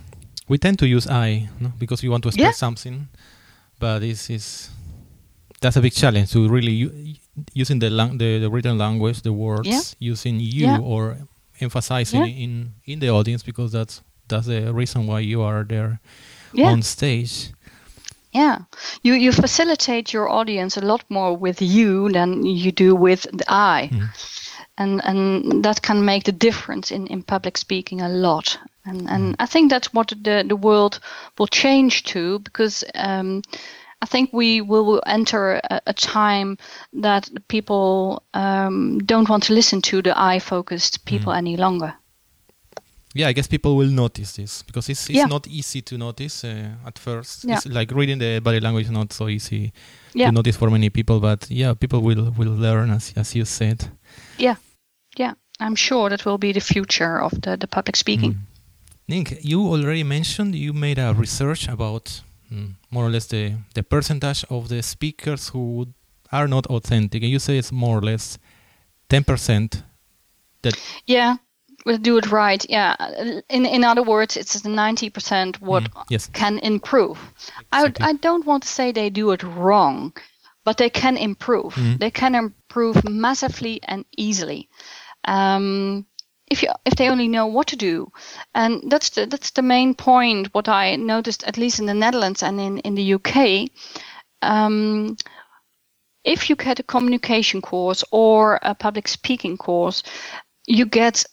we 0.48 0.58
tend 0.58 0.78
to 0.80 0.86
use 0.86 1.06
I 1.08 1.48
no? 1.60 1.72
because 1.78 2.02
we 2.02 2.08
want 2.10 2.22
to 2.24 2.28
express 2.28 2.44
Yeah. 2.44 2.52
something, 2.52 3.08
but 3.78 4.00
this 4.00 4.28
is 4.30 4.68
that's 5.60 5.76
a 5.76 5.80
big 5.80 5.92
challenge 5.94 6.32
to 6.32 6.48
really 6.48 6.72
u- 6.72 7.14
using 7.54 7.78
the, 7.80 7.88
lang- 7.88 8.18
the 8.18 8.38
the 8.38 8.50
written 8.50 8.76
language, 8.76 9.22
the 9.22 9.32
words, 9.32 9.68
Yeah. 9.68 9.80
using 10.12 10.40
you 10.40 10.66
Yeah. 10.66 10.78
or 10.80 11.16
emphasizing 11.60 12.26
in 12.26 12.72
in 12.84 12.98
the 13.00 13.08
audience 13.08 13.42
because 13.44 13.72
that's 13.72 14.02
that's 14.28 14.46
the 14.46 14.72
reason 14.74 15.06
why 15.06 15.20
you 15.20 15.40
are 15.42 15.64
there 15.64 16.00
on 16.58 16.82
stage. 16.82 17.50
Yeah, 18.34 18.58
you 19.02 19.14
you 19.14 19.32
facilitate 19.32 20.12
your 20.12 20.28
audience 20.28 20.76
a 20.80 20.84
lot 20.84 21.02
more 21.08 21.36
with 21.36 21.60
you 21.62 22.10
than 22.12 22.44
you 22.44 22.72
do 22.72 22.94
with 22.94 23.22
the 23.32 23.44
I, 23.48 23.88
Mhm. 23.92 24.08
And 24.82 25.00
and 25.04 25.62
that 25.64 25.80
can 25.82 26.04
make 26.04 26.22
the 26.24 26.32
difference 26.38 26.94
in, 26.94 27.06
in 27.06 27.22
public 27.22 27.58
speaking 27.58 28.00
a 28.02 28.08
lot. 28.08 28.58
And 28.84 29.08
and 29.10 29.36
I 29.42 29.46
think 29.46 29.70
that's 29.70 29.94
what 29.94 30.08
the 30.22 30.44
the 30.48 30.56
world 30.56 30.98
will 31.38 31.48
change 31.50 32.02
to 32.12 32.38
because 32.38 32.84
um, 32.94 33.42
I 34.02 34.06
think 34.06 34.32
we 34.32 34.60
will 34.60 35.00
enter 35.06 35.60
a, 35.70 35.80
a 35.86 35.92
time 35.92 36.56
that 37.02 37.30
people 37.48 38.22
um, 38.34 38.98
don't 39.06 39.28
want 39.28 39.44
to 39.44 39.54
listen 39.54 39.80
to 39.82 40.02
the 40.02 40.10
eye-focused 40.10 41.04
people 41.04 41.32
any 41.32 41.56
longer. 41.56 41.94
Yeah, 43.14 43.28
I 43.28 43.32
guess 43.34 43.46
people 43.48 43.76
will 43.76 43.90
notice 43.92 44.32
this 44.36 44.62
because 44.62 44.88
it's, 44.92 45.08
it's 45.10 45.18
Yeah. 45.18 45.28
not 45.28 45.46
easy 45.46 45.82
to 45.82 45.96
notice 45.98 46.44
uh, 46.48 46.86
at 46.86 46.98
first. 46.98 47.44
Yeah. 47.44 47.56
It's 47.56 47.66
like 47.66 47.94
reading 47.94 48.18
the 48.18 48.40
body 48.40 48.58
language 48.60 48.86
is 48.86 48.90
not 48.90 49.12
so 49.12 49.28
easy 49.28 49.72
Yeah. 50.14 50.28
to 50.28 50.32
notice 50.32 50.58
for 50.58 50.70
many 50.70 50.90
people, 50.90 51.20
but 51.20 51.46
yeah, 51.50 51.74
people 51.74 52.00
will 52.00 52.32
will 52.38 52.56
learn 52.60 52.90
as 52.90 53.12
as 53.16 53.34
you 53.34 53.44
said. 53.44 53.78
Yeah, 54.38 54.56
yeah. 55.18 55.34
I'm 55.60 55.76
sure 55.76 56.08
that 56.10 56.24
will 56.24 56.38
be 56.38 56.52
the 56.52 56.60
future 56.60 57.20
of 57.20 57.30
the, 57.42 57.56
the 57.56 57.66
public 57.68 57.96
speaking. 57.96 58.32
Mm. 58.34 58.38
Nick, 59.08 59.44
you 59.44 59.60
already 59.68 60.02
mentioned 60.04 60.54
you 60.54 60.72
made 60.72 60.98
a 60.98 61.12
research 61.14 61.68
about 61.68 62.22
mm, 62.52 62.74
more 62.90 63.04
or 63.06 63.10
less 63.10 63.26
the, 63.26 63.52
the 63.74 63.82
percentage 63.82 64.44
of 64.50 64.68
the 64.68 64.82
speakers 64.82 65.48
who 65.50 65.86
are 66.32 66.48
not 66.48 66.66
authentic. 66.66 67.22
And 67.22 67.30
you 67.30 67.38
say 67.38 67.58
it's 67.58 67.70
more 67.72 67.98
or 67.98 68.02
less 68.02 68.38
10% 69.10 69.82
that 70.62 70.74
Yeah, 71.06 71.36
we'll 71.84 71.98
do 71.98 72.16
it 72.18 72.30
right. 72.32 72.64
Yeah. 72.68 72.94
In 73.48 73.66
in 73.66 73.84
other 73.84 74.02
words, 74.02 74.36
it's 74.36 74.60
the 74.60 74.68
ninety 74.68 75.10
percent 75.10 75.60
what 75.60 75.82
Mm, 75.84 76.04
yes. 76.10 76.28
can 76.32 76.58
improve. 76.58 77.18
I 77.72 77.82
would, 77.82 78.00
I 78.00 78.12
don't 78.14 78.46
want 78.46 78.62
to 78.62 78.68
say 78.68 78.92
they 78.92 79.10
do 79.10 79.32
it 79.32 79.42
wrong, 79.42 80.12
but 80.64 80.76
they 80.76 80.90
can 80.90 81.16
improve. 81.16 81.74
Mhm. 81.74 81.98
They 81.98 82.10
can 82.10 82.34
improve 82.34 83.04
massively 83.04 83.80
and 83.88 84.04
easily. 84.16 84.68
Um, 85.24 86.06
if 86.50 86.62
you 86.62 86.68
if 86.84 86.94
they 86.96 87.08
only 87.08 87.28
know 87.28 87.46
what 87.46 87.68
to 87.68 87.76
do, 87.76 88.12
and 88.54 88.90
that's 88.90 89.10
the 89.10 89.26
that's 89.26 89.52
the 89.52 89.62
main 89.62 89.94
point. 89.94 90.54
What 90.54 90.68
I 90.68 90.96
noticed, 90.96 91.44
at 91.44 91.56
least 91.56 91.78
in 91.80 91.86
the 91.86 91.94
Netherlands 91.94 92.42
and 92.42 92.60
in 92.60 92.78
in 92.78 92.94
the 92.94 93.14
UK, 93.14 93.70
um, 94.42 95.16
if 96.24 96.50
you 96.50 96.56
get 96.56 96.80
a 96.80 96.82
communication 96.84 97.62
course 97.62 98.04
or 98.10 98.58
a 98.62 98.74
public 98.74 99.08
speaking 99.08 99.56
course, 99.56 100.02
you 100.66 100.86
get 100.86 101.24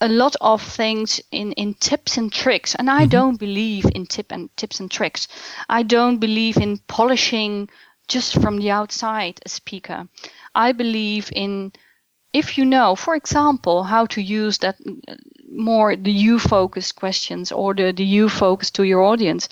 a 0.00 0.08
lot 0.08 0.36
of 0.40 0.62
things 0.62 1.20
in, 1.32 1.52
in 1.52 1.74
tips 1.74 2.16
and 2.16 2.32
tricks. 2.32 2.74
And 2.74 2.88
I 2.88 3.06
don't 3.06 3.36
believe 3.36 3.84
in 3.94 4.06
tip 4.06 4.30
and 4.30 4.54
tips 4.56 4.80
and 4.80 4.90
tricks. 4.90 5.26
I 5.68 5.82
don't 5.82 6.18
believe 6.18 6.56
in 6.56 6.78
polishing 6.86 7.68
just 8.06 8.40
from 8.40 8.58
the 8.58 8.70
outside 8.70 9.40
a 9.44 9.48
speaker. 9.48 10.08
I 10.54 10.72
believe 10.72 11.30
in 11.34 11.72
if 12.32 12.58
you 12.58 12.64
know, 12.64 12.94
for 12.94 13.14
example, 13.14 13.82
how 13.82 14.06
to 14.06 14.20
use 14.20 14.58
that 14.58 14.76
uh, 15.08 15.14
more 15.50 15.96
the 15.96 16.12
you 16.12 16.38
focused 16.38 16.96
questions 16.96 17.52
or 17.52 17.74
the, 17.74 17.92
the 17.92 18.04
you 18.04 18.28
focus 18.28 18.70
to 18.70 18.82
your 18.82 19.02
audience, 19.02 19.48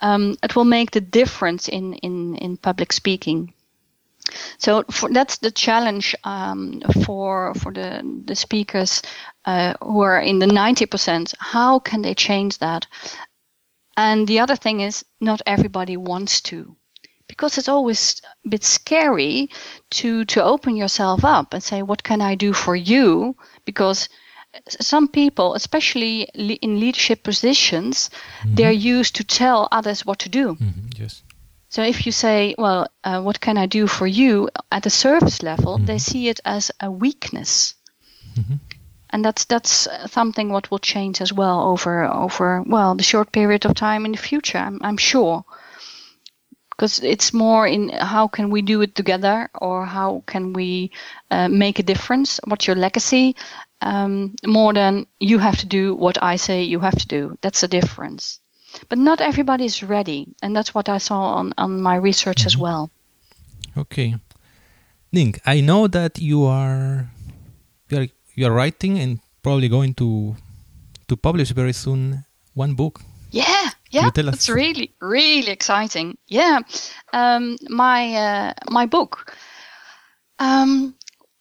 um, 0.00 0.36
it 0.42 0.54
will 0.54 0.64
make 0.64 0.90
the 0.90 1.00
difference 1.00 1.68
in, 1.68 1.94
in, 1.94 2.36
in 2.36 2.56
public 2.56 2.92
speaking. 2.92 3.52
So 4.58 4.84
for, 4.90 5.08
that's 5.12 5.38
the 5.38 5.50
challenge 5.50 6.16
um, 6.24 6.82
for 7.04 7.54
for 7.54 7.72
the 7.72 8.02
the 8.24 8.34
speakers 8.34 9.02
uh, 9.44 9.74
who 9.80 10.00
are 10.00 10.20
in 10.20 10.40
the 10.40 10.46
ninety 10.48 10.86
percent. 10.86 11.34
How 11.38 11.78
can 11.78 12.02
they 12.02 12.14
change 12.14 12.58
that? 12.58 12.86
And 13.96 14.26
the 14.26 14.40
other 14.40 14.56
thing 14.56 14.80
is, 14.80 15.04
not 15.20 15.42
everybody 15.46 15.96
wants 15.96 16.40
to, 16.42 16.76
because 17.28 17.58
it's 17.58 17.68
always 17.68 18.20
a 18.44 18.48
bit 18.48 18.64
scary 18.64 19.48
to 19.90 20.24
to 20.24 20.42
open 20.44 20.76
yourself 20.76 21.24
up 21.24 21.54
and 21.54 21.62
say, 21.62 21.82
"What 21.82 22.02
can 22.02 22.20
I 22.20 22.36
do 22.36 22.52
for 22.52 22.76
you?" 22.76 23.36
Because 23.64 24.08
some 24.80 25.08
people, 25.08 25.54
especially 25.54 26.22
in 26.62 26.80
leadership 26.80 27.22
positions, 27.22 28.10
they're 28.44 28.70
used 28.98 29.14
to 29.16 29.24
tell 29.24 29.68
others 29.70 30.06
what 30.06 30.18
to 30.20 30.28
do. 30.28 30.54
Mhm, 30.54 30.98
yes. 30.98 31.22
So 31.68 31.82
if 31.82 32.06
you 32.06 32.12
say, 32.12 32.54
well, 32.56 32.86
uh, 33.04 33.20
what 33.20 33.40
can 33.40 33.58
I 33.58 33.66
do 33.66 33.86
for 33.86 34.06
you 34.06 34.48
at 34.70 34.86
a 34.86 34.90
service 34.90 35.42
level, 35.42 35.78
they 35.78 35.98
see 35.98 36.28
it 36.28 36.40
as 36.44 36.70
a 36.80 36.90
weakness. 36.90 37.74
Mhm. 38.34 38.60
And 39.10 39.24
that's 39.24 39.44
that's 39.44 39.88
something 40.10 40.52
what 40.52 40.70
will 40.70 40.78
change 40.80 41.20
as 41.20 41.32
well 41.32 41.60
over 41.60 42.04
over 42.04 42.62
well 42.66 42.94
the 42.96 43.02
short 43.04 43.30
period 43.32 43.64
of 43.66 43.74
time 43.74 44.04
in 44.06 44.12
the 44.12 44.18
future. 44.18 44.58
I'm, 44.58 44.78
I'm 44.82 44.96
sure, 44.98 45.44
because 46.76 47.00
it's 47.00 47.32
more 47.32 47.66
in 47.66 47.88
how 47.88 48.28
can 48.28 48.50
we 48.50 48.62
do 48.62 48.82
it 48.82 48.94
together, 48.94 49.48
or 49.54 49.86
how 49.86 50.22
can 50.26 50.52
we 50.52 50.90
uh, 51.30 51.48
make 51.48 51.78
a 51.78 51.82
difference? 51.82 52.40
What's 52.44 52.66
your 52.66 52.76
legacy? 52.76 53.34
Um, 53.80 54.34
more 54.44 54.72
than 54.72 55.06
you 55.20 55.38
have 55.38 55.58
to 55.58 55.66
do 55.66 55.94
what 55.94 56.22
I 56.22 56.36
say 56.36 56.62
you 56.62 56.80
have 56.80 56.98
to 56.98 57.06
do. 57.06 57.38
That's 57.40 57.60
the 57.60 57.68
difference 57.68 58.40
but 58.88 58.98
not 58.98 59.20
everybody 59.20 59.64
is 59.64 59.82
ready 59.82 60.26
and 60.42 60.54
that's 60.54 60.74
what 60.74 60.88
i 60.88 60.98
saw 60.98 61.36
on, 61.36 61.54
on 61.56 61.80
my 61.80 61.96
research 61.96 62.44
as 62.44 62.58
well 62.58 62.90
Okay. 63.76 64.16
Ning, 65.12 65.34
I 65.44 65.60
know 65.60 65.86
that 65.86 66.18
you 66.18 66.44
are 66.44 67.10
you 67.90 67.98
are 67.98 68.08
you 68.34 68.46
are 68.46 68.52
writing 68.52 68.98
and 68.98 69.20
probably 69.42 69.68
going 69.68 69.92
to 70.00 70.34
to 71.08 71.16
publish 71.16 71.50
very 71.52 71.72
soon 71.72 72.24
one 72.54 72.74
book. 72.74 73.02
yeah 73.30 73.70
yeah 73.96 74.06
you 74.06 74.10
tell 74.10 74.28
us? 74.28 74.34
it's 74.34 74.48
really 74.48 74.94
really 75.00 75.52
exciting. 75.52 76.16
Yeah 76.26 76.60
um, 77.12 77.56
my 77.68 78.14
uh, 78.14 78.52
my 78.70 78.86
book. 78.86 79.34
Um, 80.38 80.94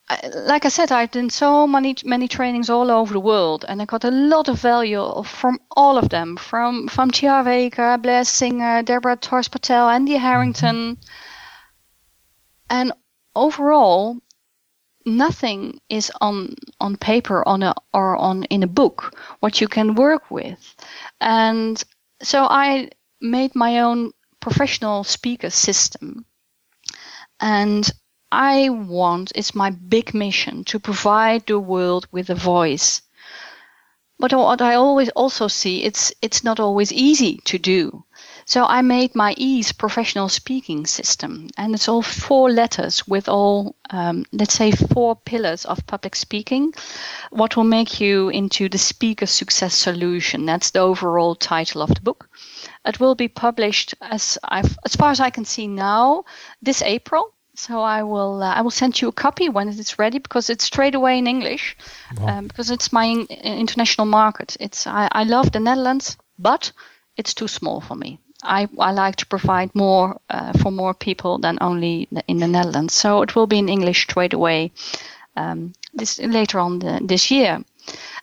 I, 0.08 0.28
like 0.28 0.66
I 0.66 0.70
said, 0.70 0.92
I've 0.92 1.12
done 1.12 1.30
so 1.30 1.68
many 1.68 1.96
many 2.06 2.28
trainings 2.28 2.70
all 2.70 2.92
over 2.92 3.14
the 3.14 3.20
world, 3.20 3.66
and 3.68 3.82
I 3.82 3.86
got 3.86 4.04
a 4.04 4.12
lot 4.12 4.48
of 4.50 4.62
value 4.62 5.24
from 5.24 5.60
all 5.72 5.98
of 5.98 6.10
them, 6.10 6.38
from 6.38 6.88
from 6.88 7.12
Tia 7.12 7.44
Baker, 7.44 7.98
Blair 7.98 8.24
Singer, 8.24 8.84
Deborah 8.84 9.18
Torres 9.18 9.50
Patel, 9.50 9.90
Andy 9.90 10.16
Harrington, 10.16 10.98
and 12.70 12.94
overall, 13.36 14.18
nothing 15.06 15.80
is 15.90 16.12
on 16.22 16.56
on 16.80 16.96
paper 16.96 17.48
on 17.48 17.64
a 17.64 17.74
or 17.94 18.16
on 18.16 18.44
in 18.46 18.64
a 18.64 18.68
book 18.68 19.18
what 19.40 19.60
you 19.60 19.68
can 19.68 19.96
work 19.96 20.30
with, 20.32 20.76
and 21.20 21.84
so 22.26 22.48
I 22.50 22.90
made 23.22 23.56
my 23.56 23.80
own 23.80 24.12
professional 24.40 25.04
speaker 25.04 25.50
system, 25.50 26.26
and 27.40 27.90
I 28.32 28.70
want, 28.70 29.32
it's 29.36 29.56
my 29.56 29.70
big 29.70 30.14
mission 30.14 30.64
to 30.66 30.80
provide 30.80 31.46
the 31.46 31.60
world 31.60 32.08
with 32.12 32.30
a 32.30 32.36
voice. 32.36 33.02
But 34.20 34.34
what 34.34 34.62
I 34.62 34.76
always 34.76 35.10
also 35.10 35.48
see, 35.48 35.84
it's 35.84 36.14
it's 36.22 36.44
not 36.44 36.60
always 36.60 36.92
easy 36.92 37.38
to 37.46 37.58
do. 37.58 38.06
So 38.48 38.64
I 38.64 38.82
made 38.84 39.16
my 39.16 39.34
ease 39.38 39.72
professional 39.72 40.30
speaking 40.30 40.86
system, 40.86 41.50
and 41.58 41.74
it's 41.74 41.90
all 41.90 42.04
four 42.04 42.52
letters 42.52 43.08
with 43.08 43.28
all, 43.28 43.76
um, 43.90 44.24
let's 44.32 44.54
say, 44.54 44.72
four 44.72 45.16
pillars 45.16 45.66
of 45.66 45.86
public 45.88 46.16
speaking. 46.16 46.74
What 47.32 47.58
will 47.58 47.64
make 47.64 48.00
you 48.00 48.30
into 48.30 48.70
the 48.70 48.78
speaker 48.78 49.26
success 49.26 49.74
solution? 49.74 50.46
That's 50.46 50.70
the 50.72 50.82
overall 50.82 51.34
title 51.34 51.82
of 51.82 51.90
the 51.96 52.02
book. 52.02 52.30
It 52.86 53.00
will 53.00 53.16
be 53.16 53.28
published 53.28 53.96
as 54.02 54.38
I've, 54.44 54.78
as 54.86 54.96
far 54.96 55.10
as 55.10 55.20
I 55.20 55.32
can 55.32 55.46
see 55.46 55.68
now, 55.68 56.26
this 56.62 56.84
April. 56.84 57.34
So 57.56 57.82
I 57.82 58.04
will 58.04 58.44
uh, 58.44 58.54
I 58.54 58.62
will 58.62 58.70
send 58.72 59.02
you 59.02 59.08
a 59.08 59.14
copy 59.14 59.50
when 59.50 59.70
it's 59.70 59.98
ready 59.98 60.20
because 60.20 60.50
it's 60.50 60.66
straight 60.66 60.94
away 60.94 61.18
in 61.18 61.26
English 61.26 61.78
Wow. 62.18 62.28
um, 62.28 62.48
because 62.48 62.70
it's 62.70 62.92
my 62.92 63.06
in- 63.06 63.26
international 63.28 64.06
market. 64.08 64.58
It's 64.60 64.86
I, 64.86 65.08
I 65.12 65.24
love 65.24 65.52
the 65.52 65.60
Netherlands, 65.60 66.18
but 66.38 66.74
it's 67.18 67.34
too 67.34 67.48
small 67.48 67.82
for 67.82 67.96
me. 67.96 68.20
I, 68.46 68.68
I 68.80 68.92
like 68.92 69.16
to 69.18 69.26
provide 69.26 69.74
more 69.76 70.20
uh, 70.30 70.54
for 70.54 70.72
more 70.72 70.94
people 70.94 71.40
than 71.40 71.58
only 71.62 72.08
in 72.28 72.38
the 72.38 72.48
Netherlands. 72.48 72.94
So 72.94 73.22
it 73.22 73.36
will 73.36 73.48
be 73.48 73.60
in 73.60 73.70
English 73.70 74.04
straight 74.04 74.34
away 74.34 74.72
um, 75.36 75.74
this 75.94 76.20
later 76.20 76.60
on 76.60 76.80
the, 76.80 77.00
this 77.04 77.32
year. 77.32 77.64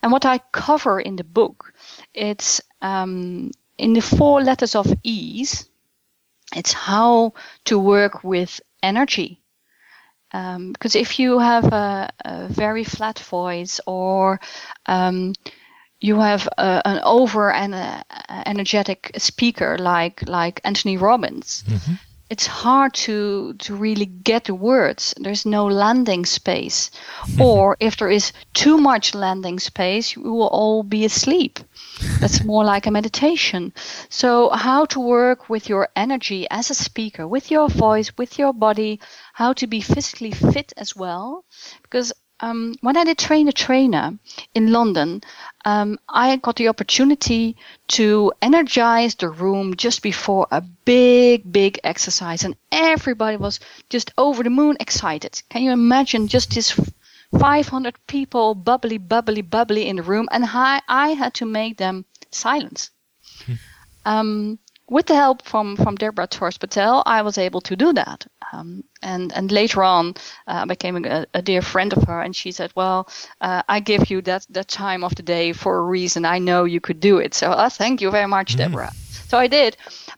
And 0.02 0.12
what 0.12 0.24
I 0.24 0.38
cover 0.52 1.00
in 1.00 1.16
the 1.16 1.24
book, 1.24 1.72
it's 2.14 2.60
um, 2.80 3.50
in 3.78 3.92
the 3.92 4.00
four 4.00 4.42
letters 4.42 4.74
of 4.74 4.92
ease. 5.02 5.68
It's 6.54 6.72
how 6.72 7.32
to 7.64 7.78
work 7.78 8.24
with 8.24 8.60
energy. 8.82 9.40
Um, 10.34 10.72
because 10.72 10.96
if 10.96 11.18
you 11.18 11.38
have 11.38 11.64
a, 11.72 12.10
a 12.24 12.48
very 12.48 12.84
flat 12.84 13.18
voice 13.18 13.80
or 13.86 14.40
um, 14.86 15.34
you 16.02 16.20
have 16.20 16.48
an 16.58 17.00
over 17.04 17.52
and 17.52 17.74
energetic 18.46 19.12
speaker 19.18 19.78
like 19.78 20.28
like 20.28 20.60
Anthony 20.64 20.96
Robbins, 20.96 21.64
Mhm. 21.68 21.98
it's 22.28 22.46
hard 22.46 22.94
to 22.94 23.54
to 23.64 23.74
really 23.74 24.06
get 24.06 24.44
the 24.44 24.54
words. 24.54 25.14
There's 25.24 25.46
no 25.46 25.66
landing 25.66 26.26
space, 26.26 26.90
or 27.40 27.76
if 27.78 27.96
there 27.96 28.10
is 28.10 28.32
too 28.52 28.78
much 28.78 29.14
landing 29.14 29.60
space, 29.60 30.16
we 30.16 30.30
will 30.30 30.48
all 30.60 30.82
be 30.82 31.04
asleep. 31.04 31.60
That's 32.20 32.44
more 32.44 32.64
like 32.74 32.88
a 32.88 32.90
meditation. 32.90 33.72
So, 34.08 34.48
how 34.50 34.86
to 34.86 35.00
work 35.00 35.48
with 35.48 35.68
your 35.68 35.88
energy 35.94 36.46
as 36.50 36.70
a 36.70 36.74
speaker, 36.74 37.28
with 37.28 37.50
your 37.50 37.68
voice, 37.68 38.12
with 38.18 38.38
your 38.38 38.52
body, 38.54 38.98
how 39.34 39.52
to 39.54 39.66
be 39.66 39.80
physically 39.80 40.32
fit 40.32 40.72
as 40.76 40.96
well. 40.96 41.44
Because 41.82 42.12
um, 42.42 42.74
when 42.80 42.96
I 42.96 43.04
did 43.04 43.18
train 43.18 43.48
a 43.48 43.52
trainer 43.52 44.18
in 44.54 44.72
London, 44.72 45.20
um, 45.64 45.98
I 46.08 46.36
got 46.36 46.56
the 46.56 46.68
opportunity 46.68 47.56
to 47.88 48.32
energize 48.42 49.14
the 49.14 49.28
room 49.28 49.76
just 49.76 50.02
before 50.02 50.46
a 50.50 50.60
big, 50.60 51.50
big 51.50 51.78
exercise, 51.84 52.44
and 52.44 52.56
everybody 52.70 53.36
was 53.36 53.60
just 53.88 54.12
over 54.18 54.42
the 54.42 54.50
moon 54.50 54.76
excited. 54.80 55.42
Can 55.48 55.62
you 55.62 55.72
imagine 55.72 56.28
just 56.28 56.54
this 56.54 56.78
500 57.38 57.94
people 58.06 58.54
bubbly, 58.54 58.98
bubbly, 58.98 59.42
bubbly 59.42 59.88
in 59.88 59.96
the 59.96 60.02
room, 60.02 60.28
and 60.32 60.44
I, 60.46 60.80
I 60.88 61.10
had 61.10 61.34
to 61.34 61.46
make 61.46 61.76
them 61.76 62.04
silence. 62.30 62.90
Hmm. 63.46 63.54
um, 64.04 64.58
with 64.92 65.06
the 65.06 65.14
help 65.14 65.42
from 65.42 65.76
from 65.76 65.96
Deborah 65.96 66.26
Torres 66.26 66.58
Patel, 66.58 67.02
I 67.06 67.22
was 67.22 67.38
able 67.38 67.62
to 67.62 67.74
do 67.74 67.92
that. 67.94 68.26
Um, 68.52 68.84
and 69.02 69.32
and 69.32 69.50
later 69.50 69.82
on, 69.82 70.14
uh, 70.46 70.60
I 70.62 70.64
became 70.66 71.04
a, 71.04 71.26
a, 71.32 71.40
dear 71.40 71.62
friend 71.62 71.92
of 71.94 72.04
her, 72.04 72.20
and 72.20 72.36
she 72.36 72.52
said, 72.52 72.72
"Well, 72.76 73.08
uh, 73.40 73.62
I 73.68 73.80
give 73.80 74.10
you 74.10 74.20
that 74.22 74.46
that 74.50 74.68
time 74.68 75.02
of 75.02 75.14
the 75.14 75.22
day 75.22 75.54
for 75.54 75.78
a 75.78 75.82
reason. 75.82 76.24
I 76.24 76.38
know 76.38 76.64
you 76.64 76.80
could 76.80 77.00
do 77.00 77.18
it. 77.18 77.34
So 77.34 77.50
uh, 77.50 77.70
thank 77.70 78.02
you 78.02 78.10
very 78.10 78.28
much, 78.28 78.54
mm. 78.54 78.58
Deborah." 78.58 78.92
So 79.28 79.38
I 79.38 79.48
did, 79.48 79.76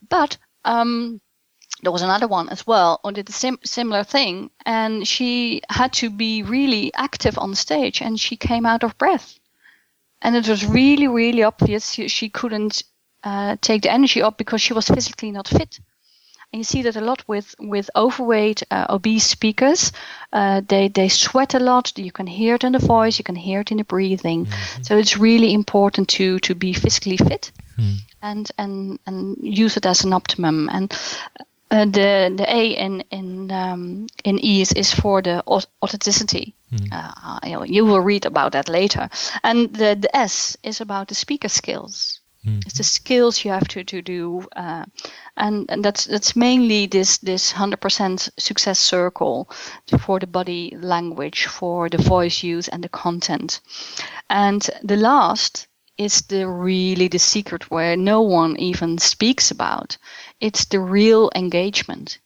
but 0.09 0.37
um, 0.65 1.21
there 1.83 1.93
was 1.93 2.03
another 2.03 2.27
one 2.27 2.49
as 2.49 2.67
well 2.67 2.99
who 3.05 3.13
did 3.13 3.27
the 3.27 3.33
sim- 3.33 3.65
similar 3.65 4.03
thing, 4.05 4.51
and 4.67 5.07
she 5.07 5.63
had 5.71 5.93
to 5.93 6.11
be 6.11 6.43
really 6.43 6.93
active 6.95 7.39
on 7.39 7.55
stage, 7.55 8.03
and 8.03 8.19
she 8.19 8.37
came 8.37 8.67
out 8.67 8.83
of 8.83 8.99
breath, 8.99 9.39
and 10.21 10.35
it 10.35 10.49
was 10.49 10.67
really 10.67 11.07
really 11.07 11.45
obvious 11.45 11.93
she, 11.93 12.09
she 12.09 12.29
couldn't 12.29 12.83
uh, 13.25 13.57
take 13.61 13.83
the 13.83 13.93
energy 13.93 14.23
up 14.23 14.39
because 14.39 14.63
she 14.63 14.75
was 14.75 14.89
physically 14.89 15.31
not 15.31 15.49
fit. 15.49 15.81
And 16.53 16.61
you 16.61 16.65
see 16.65 16.83
that 16.83 16.97
a 16.97 17.01
lot 17.01 17.25
with 17.27 17.55
with 17.59 17.91
overweight, 17.97 18.63
uh, 18.71 18.87
obese 18.89 19.27
speakers. 19.27 19.91
Uh, 20.33 20.61
they 20.69 20.89
they 20.89 21.09
sweat 21.09 21.55
a 21.55 21.59
lot. 21.59 21.99
You 21.99 22.13
can 22.13 22.29
hear 22.29 22.55
it 22.55 22.65
in 22.65 22.73
the 22.73 22.79
voice. 22.79 23.19
You 23.19 23.25
can 23.25 23.37
hear 23.37 23.61
it 23.61 23.71
in 23.73 23.79
the 23.79 23.85
breathing. 23.85 24.47
Mm-hmm. 24.47 24.83
So 24.83 24.97
it's 24.97 25.19
really 25.19 25.53
important 25.53 26.09
to 26.11 26.39
to 26.39 26.55
be 26.55 26.73
physically 26.73 27.17
fit 27.17 27.51
mm. 27.77 27.97
and 28.23 28.51
and 28.57 29.01
and 29.07 29.37
use 29.41 29.77
it 29.77 29.87
as 29.87 30.05
an 30.05 30.13
optimum. 30.13 30.69
And 30.73 30.93
uh, 31.71 31.87
the 31.87 32.33
the 32.37 32.47
A 32.49 32.71
in 32.71 33.01
in 33.11 33.51
um, 33.51 34.07
in 34.25 34.39
E 34.39 34.61
is, 34.61 34.73
is 34.73 34.95
for 34.95 35.23
the 35.23 35.43
authenticity. 35.83 36.55
Mm. 36.73 36.89
Uh, 36.93 37.41
you, 37.45 37.65
you 37.65 37.85
will 37.85 38.01
read 38.01 38.27
about 38.27 38.53
that 38.53 38.69
later. 38.69 39.09
And 39.43 39.75
the, 39.75 39.97
the 40.01 40.17
S 40.17 40.57
is 40.63 40.81
about 40.81 41.09
the 41.09 41.15
speaker 41.15 41.49
skills. 41.49 42.21
Mm-hmm. 42.47 42.61
It's 42.67 42.79
the 42.79 42.85
skills 42.85 43.45
you 43.45 43.51
have 43.53 43.69
to 43.69 43.85
to 43.85 44.03
do, 44.03 44.47
uh, 44.55 44.85
and 45.37 45.65
and 45.71 45.85
that's 45.85 46.05
that's 46.05 46.37
mainly 46.37 46.87
this 46.87 47.19
this 47.19 47.53
hundred 47.53 47.81
percent 47.81 48.29
success 48.39 48.79
circle 48.79 49.49
for 50.01 50.21
the 50.21 50.27
body 50.27 50.77
language, 50.79 51.47
for 51.47 51.89
the 51.89 51.97
voice 51.97 52.43
use 52.43 52.69
and 52.69 52.85
the 52.85 52.91
content, 52.91 53.61
and 54.29 54.69
the 54.83 54.97
last 54.97 55.69
is 55.97 56.23
the 56.23 56.47
really 56.47 57.09
the 57.09 57.19
secret 57.19 57.71
where 57.71 57.97
no 57.97 58.21
one 58.21 58.57
even 58.59 58.99
speaks 58.99 59.51
about. 59.51 59.97
It's 60.41 60.67
the 60.67 60.81
real 60.81 61.31
engagement 61.35 62.19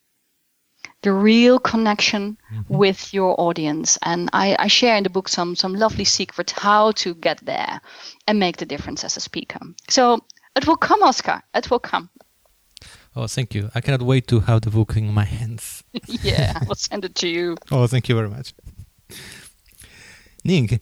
the 1.03 1.13
real 1.13 1.59
connection 1.59 2.37
mm-hmm. 2.53 2.77
with 2.77 3.15
your 3.15 3.41
audience. 3.41 3.99
And 4.03 4.31
I, 4.33 4.57
I, 4.59 4.67
share 4.67 4.97
in 4.97 5.05
the 5.05 5.11
book 5.11 5.29
some 5.29 5.55
some 5.55 5.75
lovely 5.75 6.05
secrets 6.05 6.53
how 6.53 6.93
to 6.93 7.15
get 7.15 7.39
there 7.45 7.81
and 8.27 8.39
make 8.39 8.57
the 8.57 8.67
difference 8.67 9.05
as 9.05 9.17
a 9.17 9.21
speaker. 9.21 9.61
So 9.89 10.25
it 10.57 10.67
will 10.67 10.77
come, 10.77 11.03
Oscar. 11.03 11.43
It 11.55 11.71
will 11.71 11.79
come. 11.79 12.11
Oh, 13.15 13.27
thank 13.27 13.55
you. 13.55 13.71
I 13.75 13.81
cannot 13.81 14.03
wait 14.03 14.27
to 14.29 14.41
have 14.41 14.61
the 14.63 14.71
book 14.71 14.97
in 14.97 15.13
my 15.13 15.25
hands. 15.25 15.83
yeah, 16.23 16.59
I 16.61 16.65
will 16.67 16.75
send 16.75 17.05
it 17.05 17.15
to 17.17 17.29
you. 17.29 17.57
Oh, 17.71 17.87
thank 17.87 18.09
you 18.09 18.15
very 18.15 18.29
much. 18.29 18.55
Ning, 20.45 20.81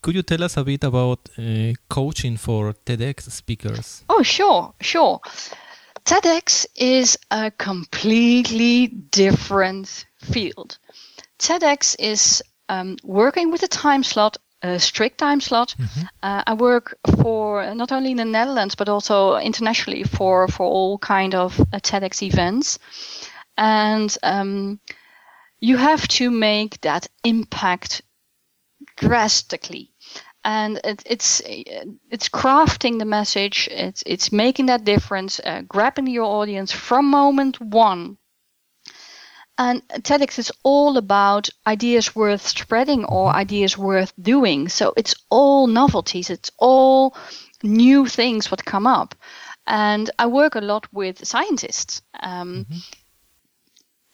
could 0.00 0.14
you 0.14 0.22
tell 0.22 0.42
us 0.42 0.56
a 0.56 0.64
bit 0.64 0.84
about 0.84 1.28
uh, 1.38 1.72
coaching 1.88 2.36
for 2.36 2.74
TEDx 2.84 3.30
speakers? 3.30 4.04
Oh, 4.08 4.22
sure, 4.22 4.72
sure. 4.80 5.20
TEDx 6.06 6.66
is 6.76 7.18
a 7.32 7.50
completely 7.50 8.86
different 8.86 10.06
field. 10.22 10.78
TEDx 11.40 11.96
is 11.98 12.42
um, 12.68 12.96
working 13.02 13.50
with 13.50 13.64
a 13.64 13.68
time 13.68 14.04
slot, 14.04 14.36
a 14.62 14.78
strict 14.78 15.18
time 15.18 15.40
slot. 15.40 15.74
Mm-hmm. 15.76 16.06
Uh, 16.22 16.42
I 16.46 16.54
work 16.54 16.96
for 17.20 17.74
not 17.74 17.90
only 17.90 18.12
in 18.12 18.18
the 18.18 18.24
Netherlands 18.24 18.76
but 18.76 18.88
also 18.88 19.36
internationally 19.38 20.04
for 20.04 20.46
for 20.46 20.64
all 20.64 20.98
kind 20.98 21.34
of 21.34 21.58
uh, 21.60 21.80
TEDx 21.80 22.22
events, 22.22 22.78
and 23.58 24.16
um, 24.22 24.78
you 25.58 25.76
have 25.76 26.06
to 26.08 26.30
make 26.30 26.80
that 26.82 27.08
impact 27.24 28.02
drastically 28.96 29.90
and 30.46 30.80
it, 30.84 31.02
it's 31.04 31.42
it's 31.44 32.28
crafting 32.28 32.98
the 32.98 33.04
message 33.04 33.68
it's 33.72 34.02
it's 34.06 34.30
making 34.30 34.66
that 34.66 34.84
difference 34.84 35.40
uh, 35.40 35.62
grabbing 35.68 36.06
your 36.06 36.24
audience 36.24 36.70
from 36.72 37.10
moment 37.10 37.60
one 37.60 38.16
and 39.58 39.82
TEDx 39.88 40.38
is 40.38 40.52
all 40.64 40.98
about 40.98 41.48
ideas 41.66 42.14
worth 42.14 42.46
spreading 42.46 43.06
or 43.06 43.34
ideas 43.34 43.78
worth 43.78 44.12
doing. 44.20 44.68
So 44.68 44.92
it's 44.98 45.14
all 45.30 45.66
novelties, 45.66 46.28
it's 46.28 46.50
all 46.58 47.16
new 47.62 48.06
things 48.06 48.50
what 48.50 48.66
come 48.66 48.86
up. 48.86 49.14
And 49.66 50.10
I 50.18 50.26
work 50.26 50.56
a 50.56 50.60
lot 50.60 50.86
with 50.92 51.26
scientists. 51.26 52.02
Um, 52.20 52.66
mm-hmm. 52.68 52.78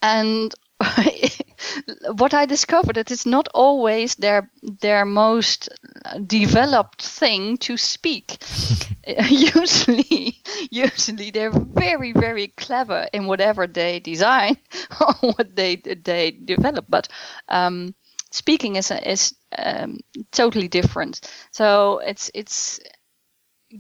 And 0.01 0.55
what 2.17 2.35
I 2.35 2.47
discovered 2.47 2.97
that 2.97 3.11
it's 3.11 3.27
not 3.27 3.49
always 3.55 4.15
their 4.17 4.51
their 4.63 5.05
most 5.05 5.69
developed 6.27 7.03
thing 7.03 7.57
to 7.59 7.77
speak. 7.77 8.39
usually, 9.29 10.41
usually 10.71 11.31
they're 11.31 11.51
very 11.53 12.13
very 12.13 12.49
clever 12.49 13.07
in 13.13 13.27
whatever 13.27 13.67
they 13.67 14.01
design 14.01 14.57
or 15.01 15.15
what 15.33 15.57
they 15.57 15.77
they 15.77 16.33
develop, 16.33 16.87
but 16.89 17.09
um, 17.49 17.95
speaking 18.31 18.77
is 18.77 18.91
is 18.91 19.35
um, 19.59 19.99
totally 20.33 20.69
different. 20.69 21.21
So 21.51 21.99
it's 21.99 22.31
it's 22.35 22.81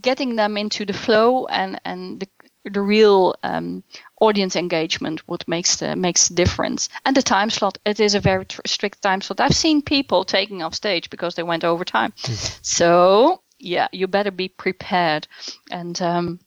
getting 0.01 0.37
them 0.37 0.57
into 0.57 0.85
the 0.85 0.93
flow 0.93 1.47
and 1.47 1.81
and 1.85 2.21
the 2.21 2.29
the 2.65 2.81
real 2.81 3.35
um, 3.43 3.83
audience 4.23 4.57
engagement 4.57 5.21
what 5.27 5.47
makes 5.49 5.77
the 5.77 5.97
makes 5.97 6.29
the 6.29 6.35
difference. 6.35 6.89
And 7.05 7.17
the 7.17 7.23
time 7.23 7.51
slot 7.51 7.79
it 7.85 8.01
is 8.01 8.15
a 8.15 8.21
very 8.21 8.45
tr- 8.47 8.61
strict 8.67 9.03
time 9.03 9.21
slot. 9.21 9.41
I've 9.41 9.57
seen 9.57 9.83
people 9.83 10.25
taking 10.25 10.63
off 10.63 10.75
stage 10.75 11.11
because 11.11 11.35
they 11.35 11.43
went 11.43 11.65
over 11.65 11.85
time. 11.85 12.13
Mm. 12.13 12.59
so 12.63 13.43
yeah 13.59 13.89
you 13.93 14.07
better 14.09 14.31
be 14.31 14.49
prepared. 14.49 15.27
And 15.71 16.01
um, 16.03 16.41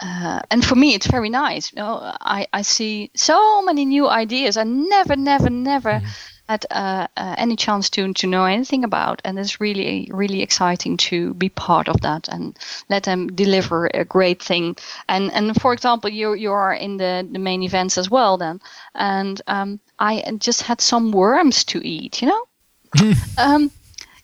uh, 0.00 0.40
and 0.50 0.64
for 0.64 0.76
me 0.76 0.94
it's 0.94 1.06
very 1.06 1.30
nice. 1.30 1.72
You 1.72 1.76
know 1.82 2.12
i 2.20 2.46
i 2.52 2.62
see 2.62 3.10
so 3.16 3.62
many 3.62 3.84
new 3.84 4.08
ideas. 4.08 4.56
I 4.56 4.64
never 4.64 5.16
never 5.16 5.50
never 5.50 6.00
mm 6.00 6.06
had 6.50 6.66
uh, 6.70 7.06
uh, 7.16 7.34
any 7.38 7.56
chance 7.56 7.88
to 7.90 8.12
to 8.12 8.26
know 8.26 8.44
anything 8.44 8.84
about, 8.84 9.22
and 9.24 9.38
it's 9.38 9.60
really 9.60 10.10
really 10.12 10.42
exciting 10.42 10.96
to 10.96 11.34
be 11.34 11.48
part 11.48 11.88
of 11.88 12.00
that 12.00 12.28
and 12.28 12.58
let 12.88 13.04
them 13.04 13.28
deliver 13.28 13.86
a 13.94 14.04
great 14.04 14.42
thing. 14.42 14.76
And 15.08 15.32
and 15.32 15.60
for 15.60 15.72
example, 15.72 16.10
you 16.10 16.34
you 16.34 16.52
are 16.52 16.74
in 16.74 16.96
the 16.96 17.26
the 17.32 17.38
main 17.38 17.62
events 17.62 17.98
as 17.98 18.10
well 18.10 18.36
then, 18.38 18.60
and 18.94 19.40
um, 19.46 19.80
I 19.98 20.22
just 20.38 20.62
had 20.62 20.80
some 20.80 21.12
worms 21.12 21.64
to 21.64 21.78
eat, 21.86 22.22
you 22.22 22.28
know. 22.28 22.44
um, 23.38 23.70